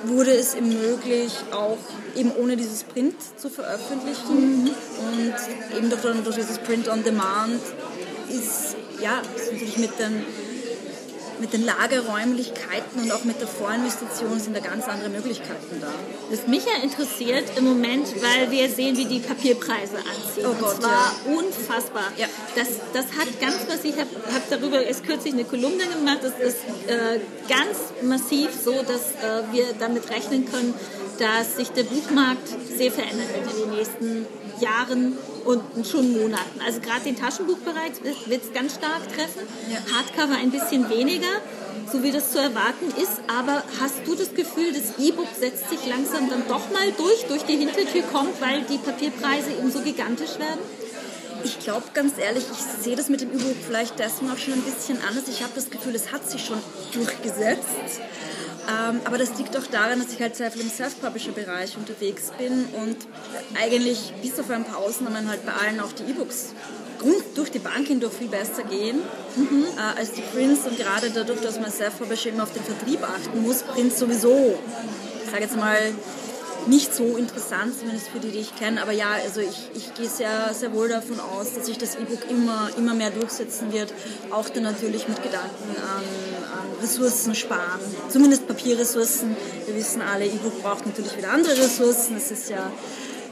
wurde 0.05 0.33
es 0.33 0.55
ihm 0.55 0.68
möglich, 0.68 1.33
auch 1.53 1.79
eben 2.14 2.33
ohne 2.37 2.57
dieses 2.57 2.85
Print 2.85 3.16
zu 3.37 3.49
veröffentlichen. 3.49 4.64
Mhm. 4.64 4.70
Und 4.70 5.77
eben 5.77 5.90
durch, 5.90 6.03
durch 6.03 6.37
dieses 6.37 6.59
Print 6.59 6.88
on 6.88 7.03
Demand 7.03 7.61
ist, 8.29 8.77
ja, 9.03 9.20
natürlich 9.37 9.79
mit 9.79 9.99
den 9.99 10.25
mit 11.40 11.53
den 11.53 11.64
Lagerräumlichkeiten 11.64 13.03
und 13.03 13.12
auch 13.12 13.25
mit 13.25 13.40
der 13.40 13.49
Vorinvestition 13.49 14.38
sind 14.40 14.57
da 14.57 14.61
ganz 14.61 14.87
andere 14.88 15.09
Möglichkeiten 15.09 15.81
da. 15.81 15.88
Was 16.31 16.47
mich 16.47 16.64
ja 16.64 16.83
interessiert 16.83 17.44
im 17.57 17.64
Moment, 17.64 18.07
weil 18.23 18.51
wir 18.51 18.68
sehen, 18.68 18.97
wie 18.97 19.05
die 19.05 19.20
Papierpreise 19.20 19.97
anziehen. 19.97 20.47
Oh 20.47 20.55
Gott, 20.59 20.79
das 20.79 20.83
war 20.83 21.14
ja. 21.27 21.37
unfassbar. 21.38 22.12
Ja. 22.16 22.27
Das, 22.55 22.68
das 22.92 23.07
hat 23.18 23.40
ganz 23.40 23.66
massiv, 23.68 23.94
ich 23.94 24.01
habe 24.01 24.11
hab 24.33 24.51
darüber 24.51 24.83
erst 24.83 25.05
kürzlich 25.05 25.35
eine 25.35 25.44
Kolumne 25.44 25.85
gemacht, 25.87 26.20
das 26.23 26.38
ist 26.38 26.59
äh, 26.87 27.20
ganz 27.49 27.79
massiv 28.03 28.51
so, 28.64 28.73
dass 28.73 29.12
äh, 29.12 29.53
wir 29.53 29.66
damit 29.79 30.11
rechnen 30.11 30.51
können, 30.51 30.75
dass 31.18 31.57
sich 31.57 31.68
der 31.70 31.85
Buchmarkt 31.85 32.49
sehr 32.77 32.90
verändert 32.90 33.29
wird 33.35 33.55
in 33.55 33.70
den 33.70 33.79
nächsten 33.79 34.27
Jahren 34.61 35.17
und 35.45 35.62
schon 35.87 36.12
Monaten. 36.12 36.61
Also 36.64 36.81
gerade 36.81 37.03
den 37.05 37.17
Taschenbuchbereich 37.17 37.93
wird 38.03 38.43
es 38.43 38.53
ganz 38.53 38.75
stark 38.75 39.03
treffen. 39.14 39.47
Hardcover 39.95 40.38
ein 40.38 40.51
bisschen 40.51 40.88
weniger, 40.88 41.40
so 41.93 42.03
wie 42.03 42.11
das 42.11 42.33
zu 42.33 42.38
erwarten 42.38 42.87
ist. 43.01 43.21
Aber 43.27 43.62
hast 43.81 44.07
du 44.07 44.14
das 44.14 44.35
Gefühl, 44.35 44.73
das 44.73 44.99
E-Book 45.05 45.29
setzt 45.38 45.69
sich 45.71 45.87
langsam 45.87 46.31
dann 46.31 46.45
doch 46.49 46.71
mal 46.71 46.93
durch, 46.97 47.27
durch 47.29 47.43
die 47.45 47.57
Hintertür 47.57 48.03
kommt, 48.12 48.40
weil 48.40 48.62
die 48.62 48.79
Papierpreise 48.79 49.51
eben 49.59 49.71
so 49.71 49.81
gigantisch 49.81 50.38
werden? 50.38 50.61
Ich 51.45 51.59
glaube 51.59 51.85
ganz 51.93 52.14
ehrlich, 52.17 52.45
ich 52.51 52.83
sehe 52.83 52.97
das 52.97 53.11
mit 53.11 53.21
dem 53.21 53.31
E-Book 53.31 53.57
vielleicht 53.67 53.99
deswegen 53.99 54.31
auch 54.31 54.38
schon 54.38 54.55
ein 54.55 54.62
bisschen 54.62 54.99
anders. 55.07 55.25
Ich 55.29 55.43
habe 55.43 55.53
das 55.55 55.69
Gefühl, 55.69 55.95
es 55.95 56.11
hat 56.11 56.29
sich 56.29 56.43
schon 56.43 56.59
durchgesetzt. 56.95 58.01
Ähm, 58.66 59.00
aber 59.05 59.18
das 59.18 59.37
liegt 59.38 59.57
auch 59.57 59.66
daran, 59.66 60.00
dass 60.00 60.12
ich 60.12 60.20
halt 60.20 60.37
sehr 60.37 60.50
viel 60.50 60.62
im 60.62 60.70
Self-Publisher-Bereich 60.70 61.77
unterwegs 61.77 62.31
bin 62.38 62.66
und 62.83 62.96
eigentlich 63.61 64.12
bis 64.22 64.38
auf 64.38 64.50
ein 64.50 64.64
paar 64.64 64.79
Ausnahmen 64.79 65.29
halt 65.29 65.44
bei 65.44 65.53
allen 65.53 65.81
auch 65.81 65.92
die 65.92 66.11
E-Books 66.11 66.55
durch 67.35 67.50
die 67.50 67.59
Bank 67.59 67.87
hindurch 67.87 68.14
viel 68.14 68.29
besser 68.29 68.62
gehen 68.64 68.98
mhm. 69.37 69.64
äh, 69.77 69.98
als 69.98 70.12
die 70.12 70.22
Prints 70.22 70.66
und 70.66 70.79
gerade 70.79 71.11
dadurch, 71.11 71.40
dass 71.40 71.61
man 71.61 71.70
Self-Publisher 71.70 72.31
immer 72.31 72.44
auf 72.44 72.53
den 72.53 72.62
Vertrieb 72.62 73.03
achten 73.03 73.42
muss, 73.42 73.62
Prints 73.74 73.98
sowieso, 73.98 74.59
ich 75.24 75.31
sage 75.31 75.42
jetzt 75.42 75.57
mal, 75.57 75.79
nicht 76.66 76.94
so 76.94 77.16
interessant, 77.16 77.79
zumindest 77.79 78.09
für 78.09 78.20
die, 78.20 78.31
die 78.31 78.38
ich 78.38 78.57
kenne. 78.57 78.83
Aber 78.83 78.92
ja, 78.92 79.11
also 79.24 79.40
ich, 79.40 79.70
ich 79.74 79.94
gehe 79.94 80.09
sehr, 80.09 80.53
sehr 80.55 80.72
wohl 80.72 80.88
davon 80.88 81.20
aus, 81.20 81.55
dass 81.55 81.66
sich 81.66 81.79
das 81.79 81.96
E-Book 81.96 82.31
immer, 82.31 82.70
immer 82.77 82.94
mehr 82.94 83.11
durchsetzen 83.11 83.72
wird. 83.72 83.92
Auch 84.31 84.48
dann 84.48 84.62
natürlich 84.62 85.09
mit 85.09 85.22
Gedanken 85.22 85.77
an, 85.77 86.05
an 86.59 86.81
Ressourcen 86.81 87.35
sparen. 87.35 87.81
Zumindest 88.09 88.46
Papierressourcen. 88.46 89.37
Wir 89.66 89.74
wissen 89.74 90.03
alle, 90.03 90.27
E-Book 90.27 90.62
braucht 90.62 90.87
natürlich 90.87 91.16
wieder 91.16 91.31
andere 91.31 91.57
Ressourcen. 91.57 92.16
Es 92.16 92.31
ist 92.31 92.50
ja 92.50 92.70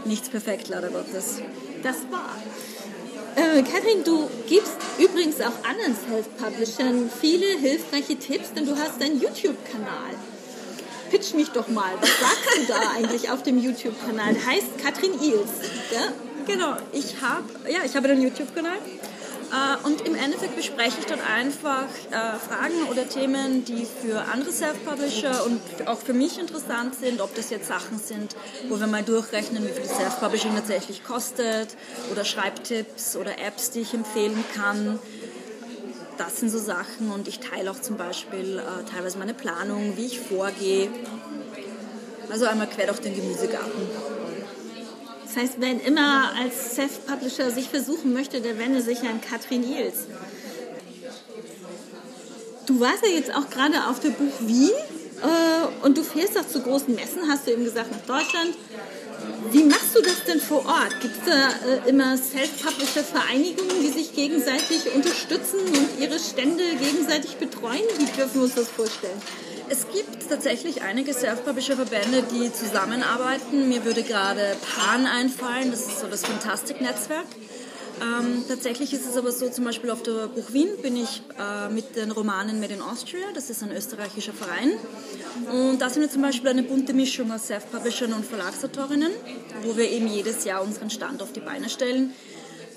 nichts 0.05 0.29
perfekt, 0.29 0.69
leider 0.69 0.89
Gottes. 0.89 1.41
Das 1.83 1.97
war. 2.11 2.37
Äh, 3.35 3.63
Kathrin, 3.63 4.05
du 4.05 4.29
gibst 4.47 4.77
übrigens 4.99 5.41
auch 5.41 5.65
anderen 5.67 5.97
Self-Publishern 6.09 7.11
viele 7.21 7.47
hilfreiche 7.59 8.17
Tipps, 8.17 8.53
denn 8.53 8.67
du 8.67 8.77
hast 8.77 9.01
einen 9.01 9.21
YouTube-Kanal 9.21 10.17
pitch 11.13 11.35
mich 11.35 11.51
doch 11.51 11.69
mal. 11.69 11.93
Was 12.01 12.09
sagst 12.09 12.59
du 12.59 12.73
da 12.73 12.91
eigentlich 12.97 13.31
auf 13.31 13.43
dem 13.43 13.59
YouTube-Kanal? 13.59 14.35
Heißt 14.47 14.79
Katrin 14.83 15.13
Iels. 15.21 15.51
Ja? 15.93 16.13
Genau, 16.47 16.75
ich 16.93 17.21
habe 17.21 17.45
ja, 17.71 17.81
ich 17.85 17.95
habe 17.95 18.09
einen 18.09 18.23
YouTube-Kanal. 18.23 18.79
Äh, 19.53 19.87
und 19.87 20.01
im 20.07 20.15
Endeffekt 20.15 20.57
bespreche 20.57 21.01
ich 21.01 21.05
dort 21.05 21.21
einfach 21.21 21.85
äh, 22.11 22.39
Fragen 22.39 22.89
oder 22.91 23.07
Themen, 23.07 23.63
die 23.67 23.85
für 23.85 24.23
andere 24.33 24.51
Self-Publisher 24.51 25.45
und 25.45 25.61
auch 25.87 25.99
für 25.99 26.15
mich 26.15 26.39
interessant 26.39 26.95
sind, 26.95 27.21
ob 27.21 27.35
das 27.35 27.51
jetzt 27.51 27.69
Sachen 27.69 27.99
sind, 27.99 28.35
wo 28.71 28.81
wir 28.81 28.87
mal 28.87 29.03
durchrechnen, 29.03 29.63
wie 29.63 29.73
viel 29.73 29.85
Self-Publishing 29.85 30.55
tatsächlich 30.55 31.05
kostet, 31.05 31.77
oder 32.11 32.25
Schreibtipps 32.25 33.17
oder 33.17 33.39
Apps, 33.39 33.71
die 33.71 33.81
ich 33.81 33.93
empfehlen 33.93 34.43
kann 34.55 34.99
das 36.25 36.39
sind 36.39 36.51
so 36.51 36.59
Sachen 36.59 37.11
und 37.11 37.27
ich 37.27 37.41
teile 37.41 37.71
auch 37.71 37.81
zum 37.81 37.97
Beispiel 37.97 38.59
äh, 38.59 38.91
teilweise 38.91 39.19
meine 39.19 39.35
Planung, 39.35 39.97
wie 39.97 40.07
ich 40.07 40.21
vorgehe. 40.21 40.89
Also 42.31 42.47
einmal 42.47 42.69
quer 42.69 42.87
durch 42.87 43.01
den 43.01 43.15
Gemüsegarten. 43.15 43.89
Das 45.25 45.37
heißt, 45.37 45.61
wenn 45.61 45.81
immer 45.81 46.33
als 46.39 46.75
Self-Publisher 46.77 47.51
sich 47.51 47.69
versuchen 47.69 48.13
möchte, 48.13 48.41
der 48.41 48.59
wende 48.59 48.83
sich 48.83 49.01
an 49.01 49.21
Katrin 49.21 49.65
Ihls. 49.65 50.07
Du 52.67 52.79
warst 52.81 53.03
ja 53.05 53.13
jetzt 53.13 53.35
auch 53.35 53.51
gerade 53.51 53.87
auf 53.89 53.99
der 54.01 54.11
Buch 54.11 54.33
Wien 54.41 54.71
äh, 55.23 55.85
und 55.85 55.99
du 55.99 56.03
fährst 56.03 56.39
auch 56.39 56.47
zu 56.47 56.61
großen 56.61 56.95
Messen, 56.95 57.29
hast 57.29 57.47
du 57.47 57.53
eben 57.53 57.65
gesagt, 57.65 57.91
nach 57.91 58.19
Deutschland. 58.19 58.55
Wie 59.51 59.65
machst 59.65 59.95
du 59.95 60.03
das 60.03 60.25
denn 60.25 60.41
vor 60.41 60.65
Ort? 60.67 61.01
Gibt 61.01 61.17
es 61.17 61.25
da 61.27 61.49
äh, 61.69 61.89
immer 61.89 62.17
Self-Publisher-Vereinigungen, 62.17 63.83
die 63.83 63.91
sich 63.91 64.15
gegenseitig 64.15 64.95
unterstützen 64.95 65.61
und 65.61 66.01
ihre 66.01 66.19
Stände 66.19 66.63
gegenseitig 66.81 67.37
betreuen? 67.37 67.83
Wie 67.99 68.05
dürfen 68.05 68.35
wir 68.35 68.43
uns 68.43 68.55
das 68.55 68.69
vorstellen? 68.69 69.21
Es 69.69 69.87
gibt 69.93 70.29
tatsächlich 70.29 70.83
einige 70.83 71.13
Self-Publisher-Verbände, 71.13 72.25
die 72.31 72.53
zusammenarbeiten. 72.53 73.69
Mir 73.69 73.85
würde 73.85 74.03
gerade 74.03 74.57
Pan 74.77 75.07
einfallen, 75.07 75.71
das 75.71 75.87
ist 75.87 76.01
so 76.01 76.07
das 76.07 76.25
Fantastik-Netzwerk. 76.25 77.27
Ähm, 78.01 78.45
tatsächlich 78.49 78.93
ist 78.93 79.07
es 79.07 79.17
aber 79.17 79.33
so, 79.33 79.49
zum 79.49 79.65
Beispiel 79.65 79.91
auf 79.91 80.03
der 80.03 80.29
Buch 80.29 80.53
Wien 80.53 80.69
bin 80.81 80.97
ich 80.97 81.23
äh, 81.39 81.69
mit 81.69 81.97
den 81.97 82.11
Romanen 82.11 82.61
Made 82.61 82.75
in 82.75 82.83
Austria, 82.83 83.27
das 83.35 83.51
ist 83.51 83.63
ein 83.63 83.73
österreichischer 83.73 84.33
Verein. 84.33 84.73
Und 85.53 85.79
da 85.81 85.91
sind 85.91 86.03
wir 86.03 86.11
zum 86.11 86.23
Beispiel 86.23 86.51
eine 86.51 86.63
bunte 86.63 86.95
Mischung 86.95 87.31
aus 87.31 87.47
Self-Publishern 87.47 88.13
und 88.13 88.25
Verlagsautorinnen, 88.25 89.13
wo 89.63 89.77
wir 89.77 89.91
eben 89.91 90.09
jedes 90.09 90.45
Jahr 90.45 90.63
unseren 90.63 90.91
Stand 90.91 91.23
auf 91.23 91.33
die 91.33 91.41
Beine 91.41 91.69
stellen. 91.69 92.13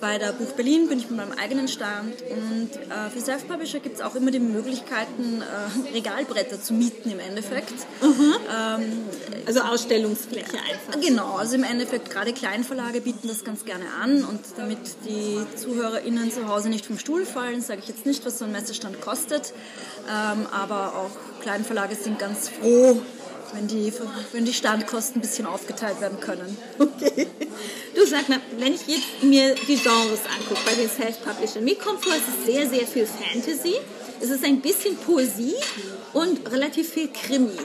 Bei 0.02 0.18
der 0.18 0.34
Buch 0.34 0.52
Berlin 0.52 0.88
bin 0.88 1.00
ich 1.00 1.10
mit 1.10 1.18
meinem 1.18 1.32
eigenen 1.32 1.68
Stand 1.68 2.22
und 2.30 2.70
äh, 2.76 3.10
für 3.14 3.22
Self-Publisher 3.22 3.80
gibt 3.80 3.96
es 3.96 4.02
auch 4.02 4.16
immer 4.16 4.32
die 4.32 4.40
Möglichkeiten, 4.40 5.42
äh, 5.42 5.94
Regalbretter 5.94 6.62
zu 6.62 6.74
mieten 6.74 7.12
im 7.12 7.20
Endeffekt. 7.20 7.74
Mhm. 8.02 8.34
Ähm, 8.54 9.04
also 9.46 9.62
Ausstellungsfläche 9.62 10.58
einfach. 10.58 11.00
Genau, 11.02 11.36
also 11.36 11.56
im 11.56 11.64
Endeffekt 11.64 12.10
gerade 12.10 12.34
Kleinverlage 12.34 13.02
bieten 13.02 13.28
das 13.28 13.44
ganz 13.44 13.66
gerne 13.66 13.86
an 14.02 14.24
und 14.26 14.42
damit 14.58 14.80
die 15.06 15.40
ZuhörerInnen 15.56 16.32
zu 16.32 16.48
Hause 16.48 16.70
nicht 16.70 16.86
vom 16.86 17.00
Stuhl 17.00 17.26
fallen, 17.26 17.62
sage 17.62 17.82
ich 17.82 17.88
jetzt 17.88 18.06
nicht, 18.06 18.26
was 18.26 18.40
so 18.40 18.46
ein 18.46 18.52
Messestand 18.52 19.02
kostet, 19.02 19.54
ähm, 20.10 20.46
aber 20.52 20.96
auch 20.96 21.42
Kleinverlage 21.42 21.96
sind 21.96 22.20
ganz 22.20 22.50
froh, 22.50 23.02
wenn 23.56 23.68
die, 23.68 23.92
wenn 24.34 24.46
die 24.46 24.54
Standkosten 24.54 25.18
ein 25.18 25.22
bisschen 25.22 25.46
aufgeteilt 25.46 26.02
werden 26.02 26.20
können. 26.20 26.58
Okay. 26.78 27.28
Du 27.96 28.06
sag 28.06 28.28
mal, 28.30 28.40
wenn 28.58 28.74
ich 28.74 28.86
jetzt 28.88 29.24
mir 29.24 29.56
die 29.56 29.78
Genres 29.78 30.20
angucke 30.38 30.60
bei 30.66 30.76
den 30.76 30.90
Self-Publishern, 30.90 31.64
mir 31.64 31.76
kommt 31.76 32.04
vor, 32.04 32.14
es 32.14 32.28
ist 32.28 32.46
sehr, 32.46 32.70
sehr 32.70 32.86
viel 32.86 33.08
Fantasy, 33.08 33.76
es 34.20 34.30
ist 34.30 34.44
ein 34.44 34.62
bisschen 34.62 34.98
Poesie 34.98 35.56
und 36.14 36.52
relativ 36.52 36.90
viel 36.90 37.10
Krimi. 37.10 37.58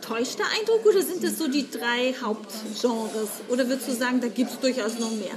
Täuscht 0.00 0.38
der 0.38 0.46
Eindruck 0.46 0.84
oder 0.86 1.02
sind 1.02 1.22
das 1.22 1.38
so 1.38 1.48
die 1.48 1.70
drei 1.70 2.14
Hauptgenres? 2.22 3.28
Oder 3.48 3.68
würdest 3.68 3.88
du 3.88 3.92
sagen, 3.92 4.20
da 4.20 4.28
gibt 4.28 4.50
es 4.50 4.60
durchaus 4.60 4.98
noch 4.98 5.10
mehr? 5.12 5.34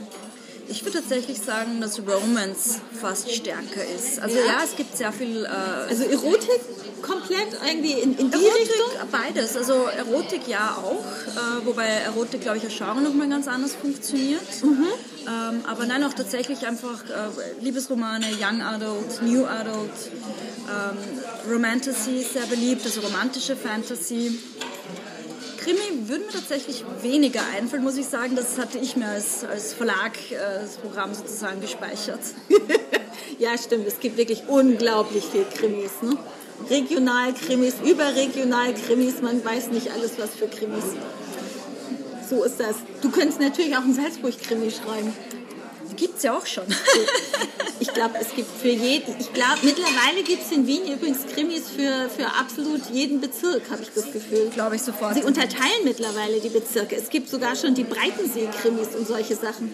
Ich 0.69 0.83
würde 0.83 0.99
tatsächlich 0.99 1.39
sagen, 1.39 1.81
dass 1.81 1.99
Romance 1.99 2.79
fast 2.99 3.31
stärker 3.31 3.83
ist. 3.95 4.19
Also 4.19 4.37
ja, 4.37 4.45
ja 4.45 4.59
es 4.63 4.75
gibt 4.75 4.97
sehr 4.97 5.11
viel... 5.11 5.45
Äh, 5.45 5.49
also 5.89 6.03
Erotik 6.03 6.61
komplett 7.01 7.47
irgendwie 7.65 7.93
in, 7.93 8.17
in 8.17 8.31
die 8.31 8.35
Erotik, 8.35 8.61
Richtung? 8.61 9.09
beides. 9.11 9.55
Also 9.55 9.85
Erotik 9.85 10.47
ja 10.47 10.77
auch, 10.77 11.03
äh, 11.03 11.65
wobei 11.65 11.85
Erotik, 11.85 12.41
glaube 12.41 12.57
ich, 12.57 12.63
als 12.63 12.75
Genre 12.75 13.01
nochmal 13.01 13.29
ganz 13.29 13.47
anders 13.47 13.73
funktioniert. 13.75 14.63
Mhm. 14.63 14.85
Ähm, 15.27 15.61
aber 15.67 15.85
nein, 15.85 16.03
auch 16.03 16.13
tatsächlich 16.13 16.65
einfach 16.65 17.03
äh, 17.05 17.63
Liebesromane, 17.63 18.27
Young 18.39 18.61
Adult, 18.61 19.21
New 19.21 19.45
Adult, 19.45 19.91
ähm, 20.67 21.51
Romantasy 21.51 22.21
ist 22.21 22.33
sehr 22.33 22.45
beliebt, 22.45 22.85
also 22.85 23.01
romantische 23.01 23.55
Fantasy. 23.55 24.39
Krimi 25.57 26.07
würde 26.07 26.25
mir 26.25 26.31
tatsächlich 26.31 26.83
weniger 27.01 27.41
einfallen, 27.55 27.83
muss 27.83 27.97
ich 27.97 28.07
sagen. 28.07 28.35
Das 28.35 28.57
hatte 28.57 28.77
ich 28.77 28.95
mir 28.95 29.07
als, 29.07 29.43
als 29.43 29.73
Verlag 29.73 30.13
äh, 30.31 30.65
sozusagen 31.13 31.61
gespeichert. 31.61 32.19
ja, 33.39 33.57
stimmt. 33.57 33.87
Es 33.87 33.99
gibt 33.99 34.17
wirklich 34.17 34.43
unglaublich 34.47 35.25
viel 35.25 35.45
Krimis. 35.45 35.91
Ne? 36.01 36.17
Regionalkrimis, 36.69 37.75
Überregionalkrimis. 37.85 39.21
Man 39.21 39.43
weiß 39.43 39.69
nicht 39.71 39.91
alles, 39.91 40.13
was 40.17 40.35
für 40.35 40.47
Krimis. 40.47 40.85
So 42.29 42.43
ist 42.43 42.59
das. 42.59 42.75
Du 43.01 43.09
könntest 43.09 43.39
natürlich 43.39 43.75
auch 43.75 43.83
einen 43.83 43.93
Salzburg-Krimi 43.93 44.71
schreiben 44.71 45.13
gibt 45.97 46.17
es 46.17 46.23
ja 46.23 46.37
auch 46.37 46.45
schon. 46.45 46.63
ich 47.79 47.93
glaube, 47.93 48.15
es 48.21 48.33
gibt 48.33 48.49
für 48.61 48.69
jeden, 48.69 49.19
ich 49.19 49.33
glaube, 49.33 49.57
mittlerweile 49.63 50.23
gibt 50.23 50.45
es 50.45 50.51
in 50.51 50.65
Wien 50.65 50.93
übrigens 50.93 51.25
Krimis 51.33 51.69
für, 51.69 52.09
für 52.09 52.27
absolut 52.39 52.89
jeden 52.91 53.19
Bezirk, 53.19 53.69
habe 53.69 53.83
ich 53.83 53.89
das 53.93 54.09
Gefühl. 54.11 54.49
Glaube 54.53 54.77
ich 54.77 54.83
sofort. 54.83 55.15
Sie 55.15 55.23
unterteilen 55.23 55.83
mittlerweile 55.83 56.39
die 56.39 56.49
Bezirke. 56.49 56.95
Es 56.95 57.09
gibt 57.09 57.29
sogar 57.29 57.55
schon 57.55 57.75
die 57.75 57.83
Breitensee-Krimis 57.83 58.95
und 58.95 59.07
solche 59.07 59.35
Sachen. 59.35 59.73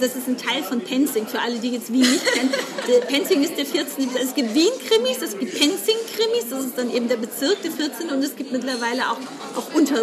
Das 0.00 0.16
ist 0.16 0.26
ein 0.28 0.38
Teil 0.38 0.62
von 0.62 0.80
Penzing, 0.80 1.26
für 1.26 1.40
alle, 1.40 1.58
die 1.58 1.72
jetzt 1.72 1.92
Wien 1.92 2.10
nicht 2.10 2.24
kennen. 2.32 2.48
Penzing 3.08 3.44
ist 3.44 3.58
der 3.58 3.66
14. 3.66 4.08
Es 4.16 4.34
gibt 4.34 4.54
Wien-Krimis, 4.54 5.20
es 5.22 5.38
gibt 5.38 5.58
Penzing-Krimis, 5.58 6.48
das 6.48 6.64
ist 6.64 6.78
dann 6.78 6.90
eben 6.90 7.06
der 7.06 7.18
Bezirk, 7.18 7.60
der 7.62 7.70
14. 7.70 8.08
Und 8.08 8.24
es 8.24 8.34
gibt 8.34 8.50
mittlerweile 8.50 9.10
auch, 9.10 9.18
auch 9.56 9.74
unter, 9.74 10.00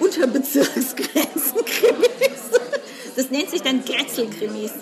Unterbezirksgrenzen-Krimis. 0.00 2.61
Das 3.16 3.30
nennt 3.30 3.50
sich 3.50 3.62
dann 3.62 3.84
Grätzl-Krimis. 3.84 4.72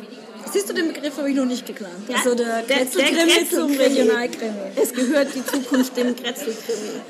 Siehst 0.52 0.68
du, 0.68 0.74
den 0.74 0.88
Begriff 0.88 1.16
habe 1.16 1.30
ich 1.30 1.36
noch 1.36 1.44
nicht 1.44 1.66
gekannt. 1.66 2.08
Ja, 2.08 2.16
also 2.16 2.34
der 2.34 2.62
Grätzl-Krimi 2.62 3.48
zum 3.48 3.76
Regionalkrimi. 3.76 4.72
Es 4.76 4.92
gehört 4.92 5.28
die 5.34 5.44
Zukunft 5.44 5.96
dem 5.96 6.16
Grätzl-Krimi. 6.16 7.00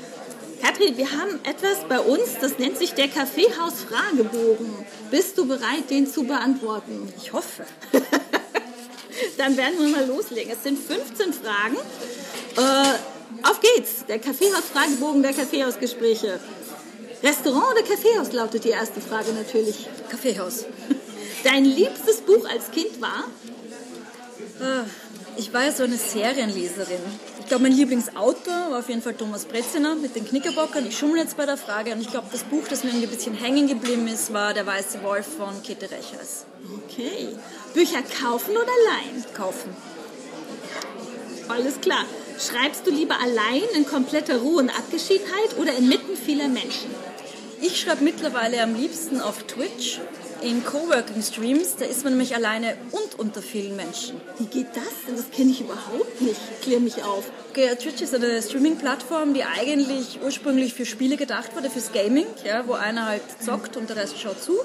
Katrin, 0.61 0.95
wir 0.95 1.11
haben 1.11 1.39
etwas 1.43 1.79
bei 1.89 1.99
uns, 1.99 2.37
das 2.39 2.59
nennt 2.59 2.77
sich 2.77 2.93
der 2.93 3.07
Kaffeehaus-Fragebogen. 3.07 4.69
Bist 5.09 5.37
du 5.37 5.47
bereit, 5.47 5.89
den 5.89 6.05
zu 6.05 6.23
beantworten? 6.23 7.11
Ich 7.17 7.33
hoffe. 7.33 7.65
Dann 9.37 9.57
werden 9.57 9.79
wir 9.79 9.87
mal 9.87 10.05
loslegen. 10.05 10.51
Es 10.51 10.63
sind 10.63 10.77
15 10.77 11.33
Fragen. 11.33 11.77
Äh, 12.57 13.47
auf 13.49 13.59
geht's! 13.59 14.05
Der 14.07 14.19
Kaffeehaus-Fragebogen 14.19 15.23
der 15.23 15.33
Kaffeehausgespräche. 15.33 16.39
Restaurant 17.23 17.71
oder 17.71 17.83
Kaffeehaus 17.83 18.31
lautet 18.31 18.63
die 18.63 18.69
erste 18.69 19.01
Frage 19.01 19.31
natürlich. 19.33 19.87
Kaffeehaus. 20.09 20.65
Dein 21.43 21.65
liebstes 21.65 22.21
Buch 22.21 22.47
als 22.49 22.71
Kind 22.71 23.01
war? 23.01 23.25
Ah, 24.61 24.85
ich 25.37 25.51
war 25.53 25.65
ja 25.65 25.71
so 25.71 25.83
eine 25.83 25.97
Serienleserin. 25.97 26.99
Ich 27.39 27.47
glaube, 27.47 27.63
mein 27.63 27.73
Lieblingsautor 27.73 28.71
war 28.71 28.79
auf 28.79 28.89
jeden 28.89 29.01
Fall 29.01 29.15
Thomas 29.15 29.45
Breziner 29.45 29.95
mit 29.95 30.15
den 30.15 30.25
Knickerbockern. 30.25 30.85
Ich 30.87 30.97
schummel 30.97 31.17
jetzt 31.17 31.35
bei 31.35 31.45
der 31.45 31.57
Frage 31.57 31.93
und 31.93 32.01
ich 32.01 32.09
glaube, 32.09 32.27
das 32.31 32.43
Buch, 32.43 32.67
das 32.69 32.83
mir 32.83 32.91
ein 32.91 33.01
bisschen 33.01 33.33
hängen 33.33 33.67
geblieben 33.67 34.07
ist, 34.07 34.33
war 34.33 34.53
Der 34.53 34.65
Weiße 34.65 35.01
Wolf 35.03 35.25
von 35.37 35.61
Käthe 35.63 35.89
Rechers. 35.89 36.45
Okay. 36.85 37.29
Bücher 37.73 38.03
kaufen 38.21 38.51
oder 38.51 38.71
leihen? 38.89 39.25
Kaufen. 39.33 39.75
Alles 41.47 41.81
klar. 41.81 42.05
Schreibst 42.39 42.87
du 42.87 42.91
lieber 42.91 43.15
allein 43.19 43.63
in 43.75 43.85
kompletter 43.85 44.37
Ruhe 44.37 44.59
und 44.59 44.69
Abgeschiedenheit 44.69 45.57
oder 45.57 45.73
inmitten 45.75 46.15
vieler 46.15 46.47
Menschen? 46.47 46.89
Ich 47.61 47.79
schreibe 47.79 48.03
mittlerweile 48.03 48.61
am 48.63 48.75
liebsten 48.75 49.19
auf 49.21 49.43
Twitch 49.43 49.99
in 50.41 50.63
Coworking 50.65 51.21
Streams. 51.21 51.75
Da 51.77 51.85
ist 51.85 52.03
man 52.03 52.13
nämlich 52.13 52.35
alleine 52.35 52.75
und 52.91 53.19
unter 53.19 53.41
vielen 53.41 53.75
Menschen. 53.75 54.19
Wie 54.37 54.45
geht 54.45 54.67
das 54.75 54.83
denn? 55.07 55.15
Das 55.15 55.31
kenne 55.31 55.51
ich 55.51 55.61
überhaupt 55.61 56.21
nicht. 56.21 56.39
Klär 56.61 56.79
mich 56.79 57.03
auf. 57.03 57.25
Okay, 57.49 57.75
Twitch 57.75 58.01
ist 58.01 58.15
eine 58.15 58.41
Streaming-Plattform, 58.41 59.33
die 59.33 59.43
eigentlich 59.43 60.19
ursprünglich 60.23 60.73
für 60.73 60.85
Spiele 60.85 61.17
gedacht 61.17 61.55
wurde, 61.55 61.69
fürs 61.69 61.91
Gaming, 61.91 62.25
ja, 62.43 62.67
wo 62.67 62.73
einer 62.73 63.07
halt 63.07 63.21
zockt 63.43 63.77
und 63.77 63.89
der 63.89 63.97
Rest 63.97 64.19
schaut 64.19 64.41
zu. 64.41 64.57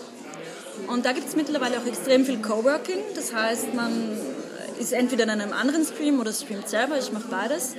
Und 0.88 1.04
da 1.04 1.12
gibt 1.12 1.28
es 1.28 1.36
mittlerweile 1.36 1.78
auch 1.78 1.86
extrem 1.86 2.24
viel 2.24 2.38
Coworking. 2.38 3.00
Das 3.14 3.34
heißt, 3.34 3.74
man 3.74 4.18
ist 4.78 4.92
entweder 4.92 5.24
in 5.24 5.30
einem 5.30 5.52
anderen 5.52 5.84
Stream 5.84 6.20
oder 6.20 6.32
streamt 6.32 6.68
selber. 6.68 6.98
Ich 6.98 7.12
mache 7.12 7.28
beides. 7.28 7.74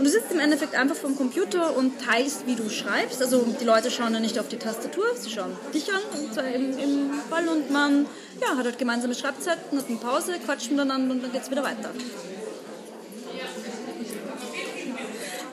Und 0.00 0.04
du 0.04 0.10
sitzt 0.12 0.32
im 0.32 0.40
Endeffekt 0.40 0.74
einfach 0.76 0.96
vom 0.96 1.14
Computer 1.14 1.76
und 1.76 2.00
teilst, 2.00 2.46
wie 2.46 2.54
du 2.54 2.70
schreibst. 2.70 3.20
Also 3.20 3.44
die 3.60 3.66
Leute 3.66 3.90
schauen 3.90 4.14
ja 4.14 4.20
nicht 4.20 4.38
auf 4.38 4.48
die 4.48 4.56
Tastatur, 4.56 5.04
sie 5.14 5.28
schauen 5.28 5.54
dich 5.74 5.92
an 5.92 6.00
und 6.18 6.32
zwar 6.32 6.46
im, 6.46 6.70
im 6.78 7.10
Fall 7.28 7.46
und 7.46 7.70
man 7.70 8.06
ja, 8.40 8.56
hat 8.56 8.64
halt 8.64 8.78
gemeinsame 8.78 9.14
Schreibzeiten, 9.14 9.76
hat 9.76 9.88
eine 9.88 9.98
Pause, 9.98 10.36
quatscht 10.42 10.70
miteinander 10.70 11.12
und 11.12 11.22
dann 11.22 11.30
geht 11.30 11.42
es 11.42 11.50
wieder 11.50 11.62
weiter. 11.62 11.90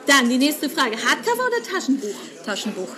Dann 0.06 0.30
die 0.30 0.38
nächste 0.38 0.70
Frage. 0.70 0.96
Hardcover 0.96 1.46
oder 1.46 1.62
Taschenbuch? 1.70 2.16
Taschenbuch. 2.46 2.88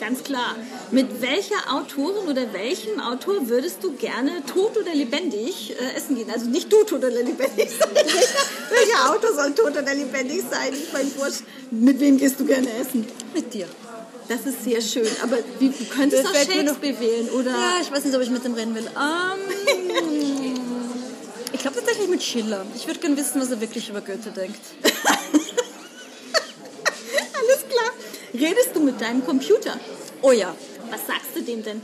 Ganz 0.00 0.24
klar. 0.24 0.56
Mit 0.90 1.20
welcher 1.20 1.74
Autorin 1.74 2.26
oder 2.26 2.52
welchem 2.54 2.98
Autor 3.00 3.48
würdest 3.48 3.84
du 3.84 3.92
gerne 3.92 4.42
tot 4.46 4.76
oder 4.78 4.94
lebendig 4.94 5.76
äh, 5.78 5.96
essen 5.96 6.16
gehen? 6.16 6.30
Also 6.30 6.46
nicht 6.46 6.72
du 6.72 6.82
tot 6.84 7.04
oder 7.04 7.10
lebendig, 7.10 7.68
sondern 7.78 8.06
welcher 8.06 9.12
Autor 9.12 9.34
soll 9.34 9.54
tot 9.54 9.76
oder 9.76 9.94
lebendig 9.94 10.42
sein? 10.50 10.72
Ich 10.72 10.92
meine, 10.92 11.10
mit 11.70 12.00
wem 12.00 12.16
gehst 12.16 12.40
du 12.40 12.46
gerne 12.46 12.68
essen? 12.80 13.06
Mit 13.34 13.52
dir. 13.52 13.66
Das 14.28 14.46
ist 14.46 14.64
sehr 14.64 14.80
schön. 14.80 15.08
Aber 15.22 15.38
wie, 15.58 15.68
du 15.68 15.84
könntest 15.84 16.24
das 16.24 16.30
auch 16.30 16.36
Shakespeare 16.36 17.00
wählen, 17.00 17.28
oder? 17.30 17.50
Ja, 17.50 17.72
ich 17.82 17.92
weiß 17.92 18.04
nicht, 18.04 18.16
ob 18.16 18.22
ich 18.22 18.30
mit 18.30 18.44
dem 18.44 18.54
reden 18.54 18.74
will. 18.74 18.88
Um, 18.94 20.60
Ich 21.52 21.62
glaube 21.62 21.76
tatsächlich 21.76 22.08
mit 22.08 22.22
Schiller. 22.22 22.64
Ich 22.74 22.86
würde 22.86 23.00
gerne 23.00 23.18
wissen, 23.18 23.38
was 23.38 23.50
er 23.50 23.60
wirklich 23.60 23.90
über 23.90 24.00
Goethe 24.00 24.30
denkt. 24.30 24.60
Alles 27.34 27.64
klar. 27.68 27.92
Redest 28.40 28.74
du 28.74 28.80
mit 28.80 29.00
deinem 29.00 29.24
Computer? 29.24 29.78
Oh 30.22 30.32
ja, 30.32 30.54
Was 30.90 31.06
sagst 31.06 31.36
du 31.36 31.42
dem 31.42 31.62
denn? 31.62 31.80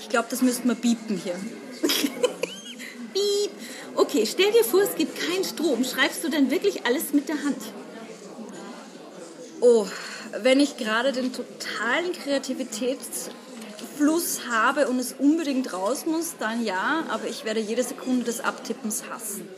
ich 0.00 0.08
glaube, 0.08 0.28
das 0.30 0.42
müssten 0.42 0.68
wir 0.68 0.74
biepen 0.74 1.16
hier. 1.16 1.34
Piep. 3.12 3.50
Okay, 3.94 4.26
stell 4.26 4.50
dir 4.52 4.64
vor, 4.64 4.82
es 4.82 4.94
gibt 4.94 5.18
keinen 5.18 5.44
Strom. 5.44 5.84
Schreibst 5.84 6.24
du 6.24 6.28
dann 6.28 6.50
wirklich 6.50 6.86
alles 6.86 7.12
mit 7.12 7.28
der 7.28 7.42
Hand? 7.42 7.60
Oh, 9.60 9.86
wenn 10.42 10.60
ich 10.60 10.76
gerade 10.76 11.12
den 11.12 11.32
totalen 11.32 12.12
Kreativitätsfluss 12.12 14.40
habe 14.50 14.88
und 14.88 14.98
es 14.98 15.14
unbedingt 15.18 15.72
raus 15.72 16.04
muss, 16.06 16.34
dann 16.38 16.64
ja, 16.64 17.04
aber 17.08 17.28
ich 17.28 17.44
werde 17.44 17.60
jede 17.60 17.82
Sekunde 17.82 18.24
des 18.24 18.40
Abtippens 18.40 19.04
hassen. 19.10 19.48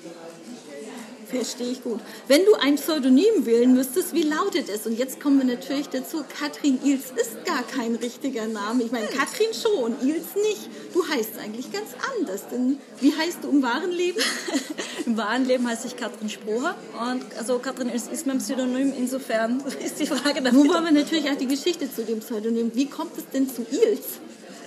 Verstehe 1.29 1.73
ich 1.73 1.83
gut. 1.83 2.01
Wenn 2.29 2.45
du 2.45 2.55
ein 2.55 2.77
Pseudonym 2.77 3.45
wählen 3.47 3.75
müsstest, 3.75 4.13
wie 4.15 4.23
lautet 4.23 4.69
es? 4.69 4.87
Und 4.87 4.99
jetzt 4.99 5.21
kommen 5.21 5.39
wir 5.39 5.57
natürlich 5.57 5.89
dazu, 5.89 6.25
Katrin 6.39 6.79
Ils 6.85 7.13
ist 7.17 7.45
gar 7.45 7.63
kein 7.63 7.95
richtiger 7.97 8.47
Name. 8.47 8.83
Ich 8.85 8.93
meine, 8.93 9.07
Katrin 9.07 9.49
schon, 9.53 9.95
Ils 10.03 10.35
nicht. 10.37 10.69
Du 10.93 11.07
heißt 11.07 11.39
eigentlich 11.43 11.73
ganz 11.73 11.89
anders. 12.19 12.49
Denn 12.51 12.79
wie 13.01 13.13
heißt 13.15 13.39
du 13.43 13.49
im 13.49 13.63
wahren 13.63 13.91
Leben? 13.91 14.21
Im 15.07 15.17
wahren 15.17 15.45
Leben 15.45 15.69
heiße 15.69 15.87
ich 15.87 15.97
Katrin 15.97 16.31
Sproher 16.31 16.75
und 17.11 17.23
also 17.37 17.59
Katrin 17.59 17.91
ist, 17.91 18.11
ist 18.11 18.27
mein 18.27 18.39
Pseudonym, 18.39 18.93
insofern 18.97 19.63
ist 19.85 20.01
die 20.01 20.07
Frage 20.07 20.41
Nun 20.41 20.45
damit. 20.45 20.69
wollen 20.71 20.85
wir 20.85 20.93
natürlich 20.93 21.31
auch 21.31 21.37
die 21.37 21.47
Geschichte 21.47 21.93
zu 21.93 22.05
dem 22.05 22.21
Pseudonym. 22.21 22.71
Wie 22.75 22.87
kommt 22.87 23.17
es 23.19 23.25
denn 23.33 23.49
zu 23.49 23.63
Ils? 23.71 24.21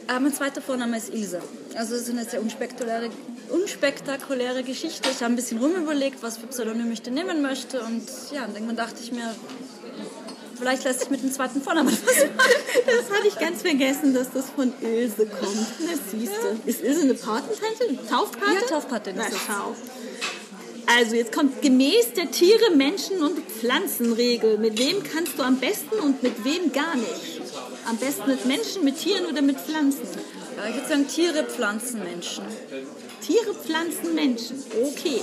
Äh, 0.07 0.19
mein 0.19 0.33
zweiter 0.33 0.61
Vorname 0.61 0.97
ist 0.97 1.13
Ilse. 1.13 1.41
Also 1.75 1.95
es 1.95 2.03
ist 2.03 2.09
eine 2.09 2.23
sehr 2.23 2.41
unspektakuläre, 2.41 3.09
unspektakuläre 3.49 4.63
Geschichte. 4.63 5.09
Ich 5.09 5.21
habe 5.21 5.33
ein 5.33 5.35
bisschen 5.35 5.59
rumüberlegt, 5.59 6.23
was 6.23 6.37
für 6.37 6.47
Pseudonym 6.47 6.91
ich 6.91 7.01
denn 7.01 7.13
nehmen 7.13 7.41
möchte 7.41 7.81
und 7.81 8.03
ja, 8.31 8.45
und 8.45 8.53
irgendwann 8.53 8.77
dachte 8.77 9.01
ich 9.01 9.11
mir, 9.11 9.35
vielleicht 10.57 10.85
lässt 10.85 11.01
sich 11.01 11.09
mit 11.09 11.23
dem 11.23 11.31
zweiten 11.31 11.61
Vornamen 11.61 11.91
was 11.91 12.01
machen. 12.03 12.31
Das 12.85 13.17
hatte 13.17 13.27
ich 13.27 13.37
ganz 13.37 13.61
vergessen, 13.61 14.13
dass 14.13 14.31
das 14.31 14.49
von 14.49 14.71
Ilse 14.81 15.25
kommt. 15.25 15.67
Na, 15.79 15.91
siehst 16.09 16.33
du. 16.41 16.69
Ist 16.69 16.81
Ilse 16.81 17.01
eine 17.01 17.13
Patentante? 17.13 18.07
Taufpate? 18.09 18.53
Ja, 18.53 18.61
Taufpatin 18.61 19.17
ist 19.17 19.27
es. 19.27 19.39
Also, 20.85 21.15
jetzt 21.15 21.33
kommt 21.33 21.61
gemäß 21.61 22.13
der 22.15 22.31
Tiere, 22.31 22.71
Menschen 22.75 23.21
und 23.21 23.39
Pflanzenregel. 23.39 24.57
Mit 24.57 24.79
wem 24.79 25.03
kannst 25.03 25.37
du 25.37 25.43
am 25.43 25.57
besten 25.57 25.99
und 25.99 26.23
mit 26.23 26.45
wem 26.45 26.71
gar 26.71 26.95
nicht? 26.95 27.36
Am 27.87 27.97
besten 27.97 28.27
mit 28.27 28.45
Menschen, 28.45 28.83
mit 28.83 28.97
Tieren 28.99 29.25
oder 29.25 29.41
mit 29.41 29.57
Pflanzen? 29.59 30.07
Ja, 30.57 30.67
ich 30.69 30.75
würde 30.75 30.87
sagen 30.87 31.07
Tiere, 31.07 31.43
Pflanzen, 31.45 32.03
Menschen. 32.03 32.43
Tiere, 33.25 33.53
Pflanzen, 33.53 34.13
Menschen. 34.15 34.63
Okay. 34.83 35.21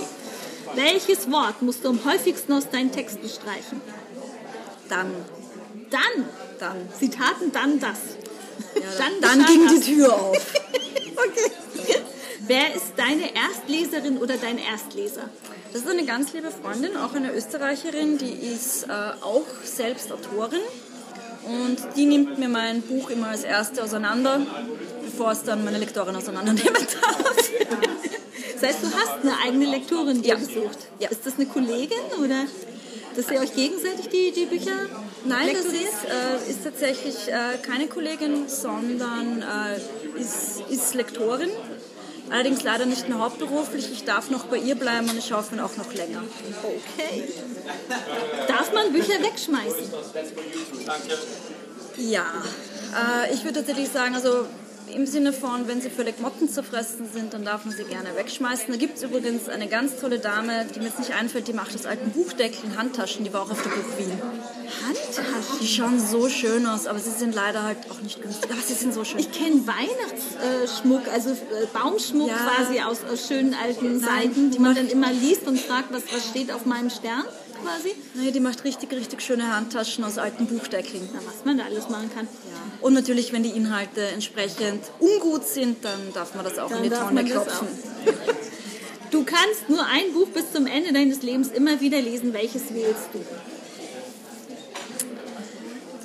Welches 0.73 1.29
Wort 1.31 1.61
musst 1.61 1.83
du 1.83 1.89
am 1.89 2.03
häufigsten 2.05 2.53
aus 2.53 2.69
deinen 2.69 2.91
Texten 2.91 3.29
streichen? 3.29 3.81
Dann, 4.89 5.11
Dann. 5.91 6.25
dann. 6.59 6.77
Zitaten, 6.97 7.51
dann 7.51 7.79
das. 7.79 7.99
Ja, 8.75 8.81
Dann 8.97 9.21
dann, 9.21 9.39
geschah 9.39 9.51
ging 9.51 9.65
das. 9.65 9.73
die 9.73 9.93
Tür 9.95 10.13
auf. 10.13 10.53
Okay. 11.17 11.95
Wer 12.41 12.75
ist 12.75 12.93
deine 12.97 13.33
Erstleserin 13.33 14.17
oder 14.17 14.35
dein 14.35 14.57
Erstleser? 14.57 15.29
Das 15.71 15.83
ist 15.83 15.89
eine 15.89 16.03
ganz 16.05 16.33
liebe 16.33 16.51
Freundin, 16.51 16.97
auch 16.97 17.13
eine 17.13 17.31
Österreicherin, 17.33 18.17
die 18.17 18.31
ist 18.31 18.83
äh, 18.83 18.91
auch 19.21 19.45
selbst 19.63 20.11
Autorin. 20.11 20.59
Und 21.45 21.77
die 21.95 22.05
nimmt 22.05 22.39
mir 22.39 22.49
mein 22.49 22.81
Buch 22.81 23.09
immer 23.09 23.27
als 23.27 23.43
erste 23.43 23.83
auseinander, 23.83 24.41
bevor 25.03 25.31
es 25.31 25.43
dann 25.43 25.63
meine 25.63 25.77
Lektorin 25.77 26.15
auseinandernehmen 26.15 26.73
darf. 26.73 27.17
Das 28.59 28.69
heißt, 28.69 28.83
du 28.83 28.87
hast 28.87 29.21
eine 29.21 29.33
eigene 29.45 29.65
Lektorin 29.65 30.21
dir 30.21 30.29
Ja. 30.29 30.35
gesucht. 30.35 30.77
Ja. 30.99 31.09
Ist 31.09 31.25
das 31.25 31.35
eine 31.35 31.45
Kollegin 31.45 31.97
oder 32.23 32.45
dass 33.15 33.29
ihr 33.31 33.39
euch 33.39 33.53
gegenseitig 33.55 34.07
die, 34.09 34.31
die 34.31 34.45
Bücher 34.45 34.71
Nein, 35.25 35.47
das 35.53 35.63
lektoriert? 35.65 35.83
ist, 35.83 36.47
äh, 36.47 36.51
ist 36.51 36.63
tatsächlich 36.63 37.15
äh, 37.27 37.57
keine 37.65 37.87
Kollegin, 37.87 38.47
sondern 38.49 39.41
äh, 39.43 40.19
ist, 40.19 40.61
ist 40.69 40.93
Lektorin. 40.95 41.49
Allerdings 42.29 42.63
leider 42.63 42.85
nicht 42.85 43.07
mehr 43.07 43.19
hauptberuflich. 43.19 43.91
Ich 43.91 44.03
darf 44.03 44.29
noch 44.29 44.45
bei 44.45 44.57
ihr 44.57 44.75
bleiben 44.75 45.09
und 45.09 45.17
ich 45.17 45.31
hoffe 45.31 45.53
auch 45.63 45.77
noch 45.77 45.93
länger. 45.93 46.23
Okay. 46.63 47.23
Darf 48.47 48.73
man 48.73 48.91
Bücher 48.91 49.21
wegschmeißen? 49.21 49.93
Ja, 51.97 52.25
äh, 52.93 53.33
ich 53.33 53.43
würde 53.43 53.59
tatsächlich 53.59 53.89
sagen, 53.89 54.15
also 54.15 54.45
im 54.93 55.05
Sinne 55.05 55.33
von, 55.33 55.67
wenn 55.67 55.81
sie 55.81 55.89
völlig 55.89 56.19
mottenzerfressen 56.19 57.07
sind, 57.11 57.33
dann 57.33 57.43
darf 57.45 57.65
man 57.65 57.75
sie 57.75 57.83
gerne 57.83 58.15
wegschmeißen. 58.15 58.67
Da 58.69 58.77
gibt 58.77 58.97
es 58.97 59.03
übrigens 59.03 59.49
eine 59.49 59.67
ganz 59.67 59.99
tolle 59.99 60.19
Dame, 60.19 60.65
die 60.73 60.79
mir 60.79 60.85
jetzt 60.85 60.99
nicht 60.99 61.13
einfällt, 61.13 61.47
die 61.47 61.53
macht 61.53 61.73
aus 61.75 61.85
alten 61.85 62.11
Buchdeckeln 62.11 62.77
Handtaschen, 62.77 63.25
die 63.25 63.33
war 63.33 63.41
auch 63.43 63.51
auf 63.51 63.61
der 63.63 63.69
Buch 63.69 63.97
Wien. 63.97 64.11
Handtaschen. 64.85 65.59
Die 65.61 65.67
schauen 65.67 65.99
so 65.99 66.29
schön 66.29 66.65
aus, 66.65 66.87
aber 66.87 66.99
sie 66.99 67.11
sind 67.11 67.33
leider 67.35 67.63
halt 67.63 67.77
auch 67.89 68.01
nicht 68.01 68.21
günstig, 68.21 68.49
aber 68.51 68.61
sie 68.61 68.73
sind 68.73 68.93
so 68.93 69.03
schön. 69.03 69.19
Ich 69.19 69.31
kenne 69.31 69.61
Weihnachtsschmuck, 69.67 71.07
also 71.11 71.31
äh, 71.31 71.35
Baumschmuck 71.73 72.29
Ja. 72.29 72.37
quasi 72.37 72.79
aus, 72.81 72.99
aus 73.11 73.27
schönen 73.27 73.53
alten 73.53 73.99
Nein, 73.99 74.09
Seiten, 74.09 74.51
die 74.51 74.59
man 74.59 74.75
dann 74.75 74.87
immer 74.87 75.11
liest 75.11 75.47
und 75.47 75.59
fragt, 75.59 75.91
was, 75.91 76.03
was 76.13 76.27
steht 76.29 76.51
auf 76.51 76.65
meinem 76.65 76.89
Stern 76.89 77.23
quasi. 77.63 77.95
Nee, 78.15 78.31
die 78.31 78.39
macht 78.39 78.63
richtig, 78.63 78.91
richtig 78.91 79.21
schöne 79.21 79.55
Handtaschen 79.55 80.03
aus 80.03 80.17
alten 80.17 80.45
Buchdeckeln. 80.47 81.07
Na, 81.13 81.19
was 81.25 81.45
man 81.45 81.57
da 81.57 81.65
alles 81.65 81.89
machen 81.89 82.09
kann. 82.13 82.27
Und 82.81 82.93
natürlich, 82.93 83.33
wenn 83.33 83.43
die 83.43 83.49
Inhalte 83.49 84.01
entsprechend 84.07 84.83
ungut 84.99 85.45
sind, 85.45 85.83
dann 85.83 86.13
darf 86.13 86.35
man 86.35 86.45
das 86.45 86.59
auch 86.59 86.69
Dann 86.69 86.83
in 86.83 86.89
die 86.91 86.95
Tonne 86.95 87.25
klopfen. 87.25 87.67
Du 89.11 89.23
kannst 89.23 89.69
nur 89.69 89.85
ein 89.85 90.13
Buch 90.13 90.27
bis 90.27 90.51
zum 90.51 90.67
Ende 90.67 90.91
deines 90.93 91.21
Lebens 91.21 91.49
immer 91.49 91.79
wieder 91.81 92.01
lesen. 92.01 92.33
Welches 92.33 92.73
wählst 92.73 93.09
du? 93.13 93.23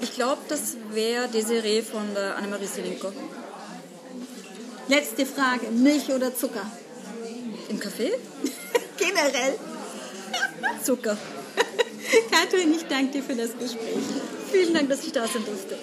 Ich 0.01 0.15
glaube, 0.15 0.41
das 0.49 0.77
wäre 0.93 1.29
Desiree 1.29 1.83
von 1.83 2.15
der 2.15 2.37
Annemarie 2.37 2.67
Selinko. 2.67 3.13
Letzte 4.89 5.27
Frage. 5.27 5.71
Milch 5.71 6.11
oder 6.11 6.35
Zucker? 6.35 6.71
Im 7.69 7.79
Café? 7.79 8.11
Generell. 8.97 9.59
Zucker. 10.83 11.17
Katrin, 12.31 12.75
ich 12.75 12.87
danke 12.89 13.13
dir 13.13 13.23
für 13.23 13.35
das 13.35 13.51
Gespräch. 13.59 14.05
Vielen 14.51 14.75
Dank, 14.75 14.89
dass 14.89 15.05
ich 15.05 15.13
da 15.13 15.27
sein 15.27 15.45
durfte. 15.45 15.77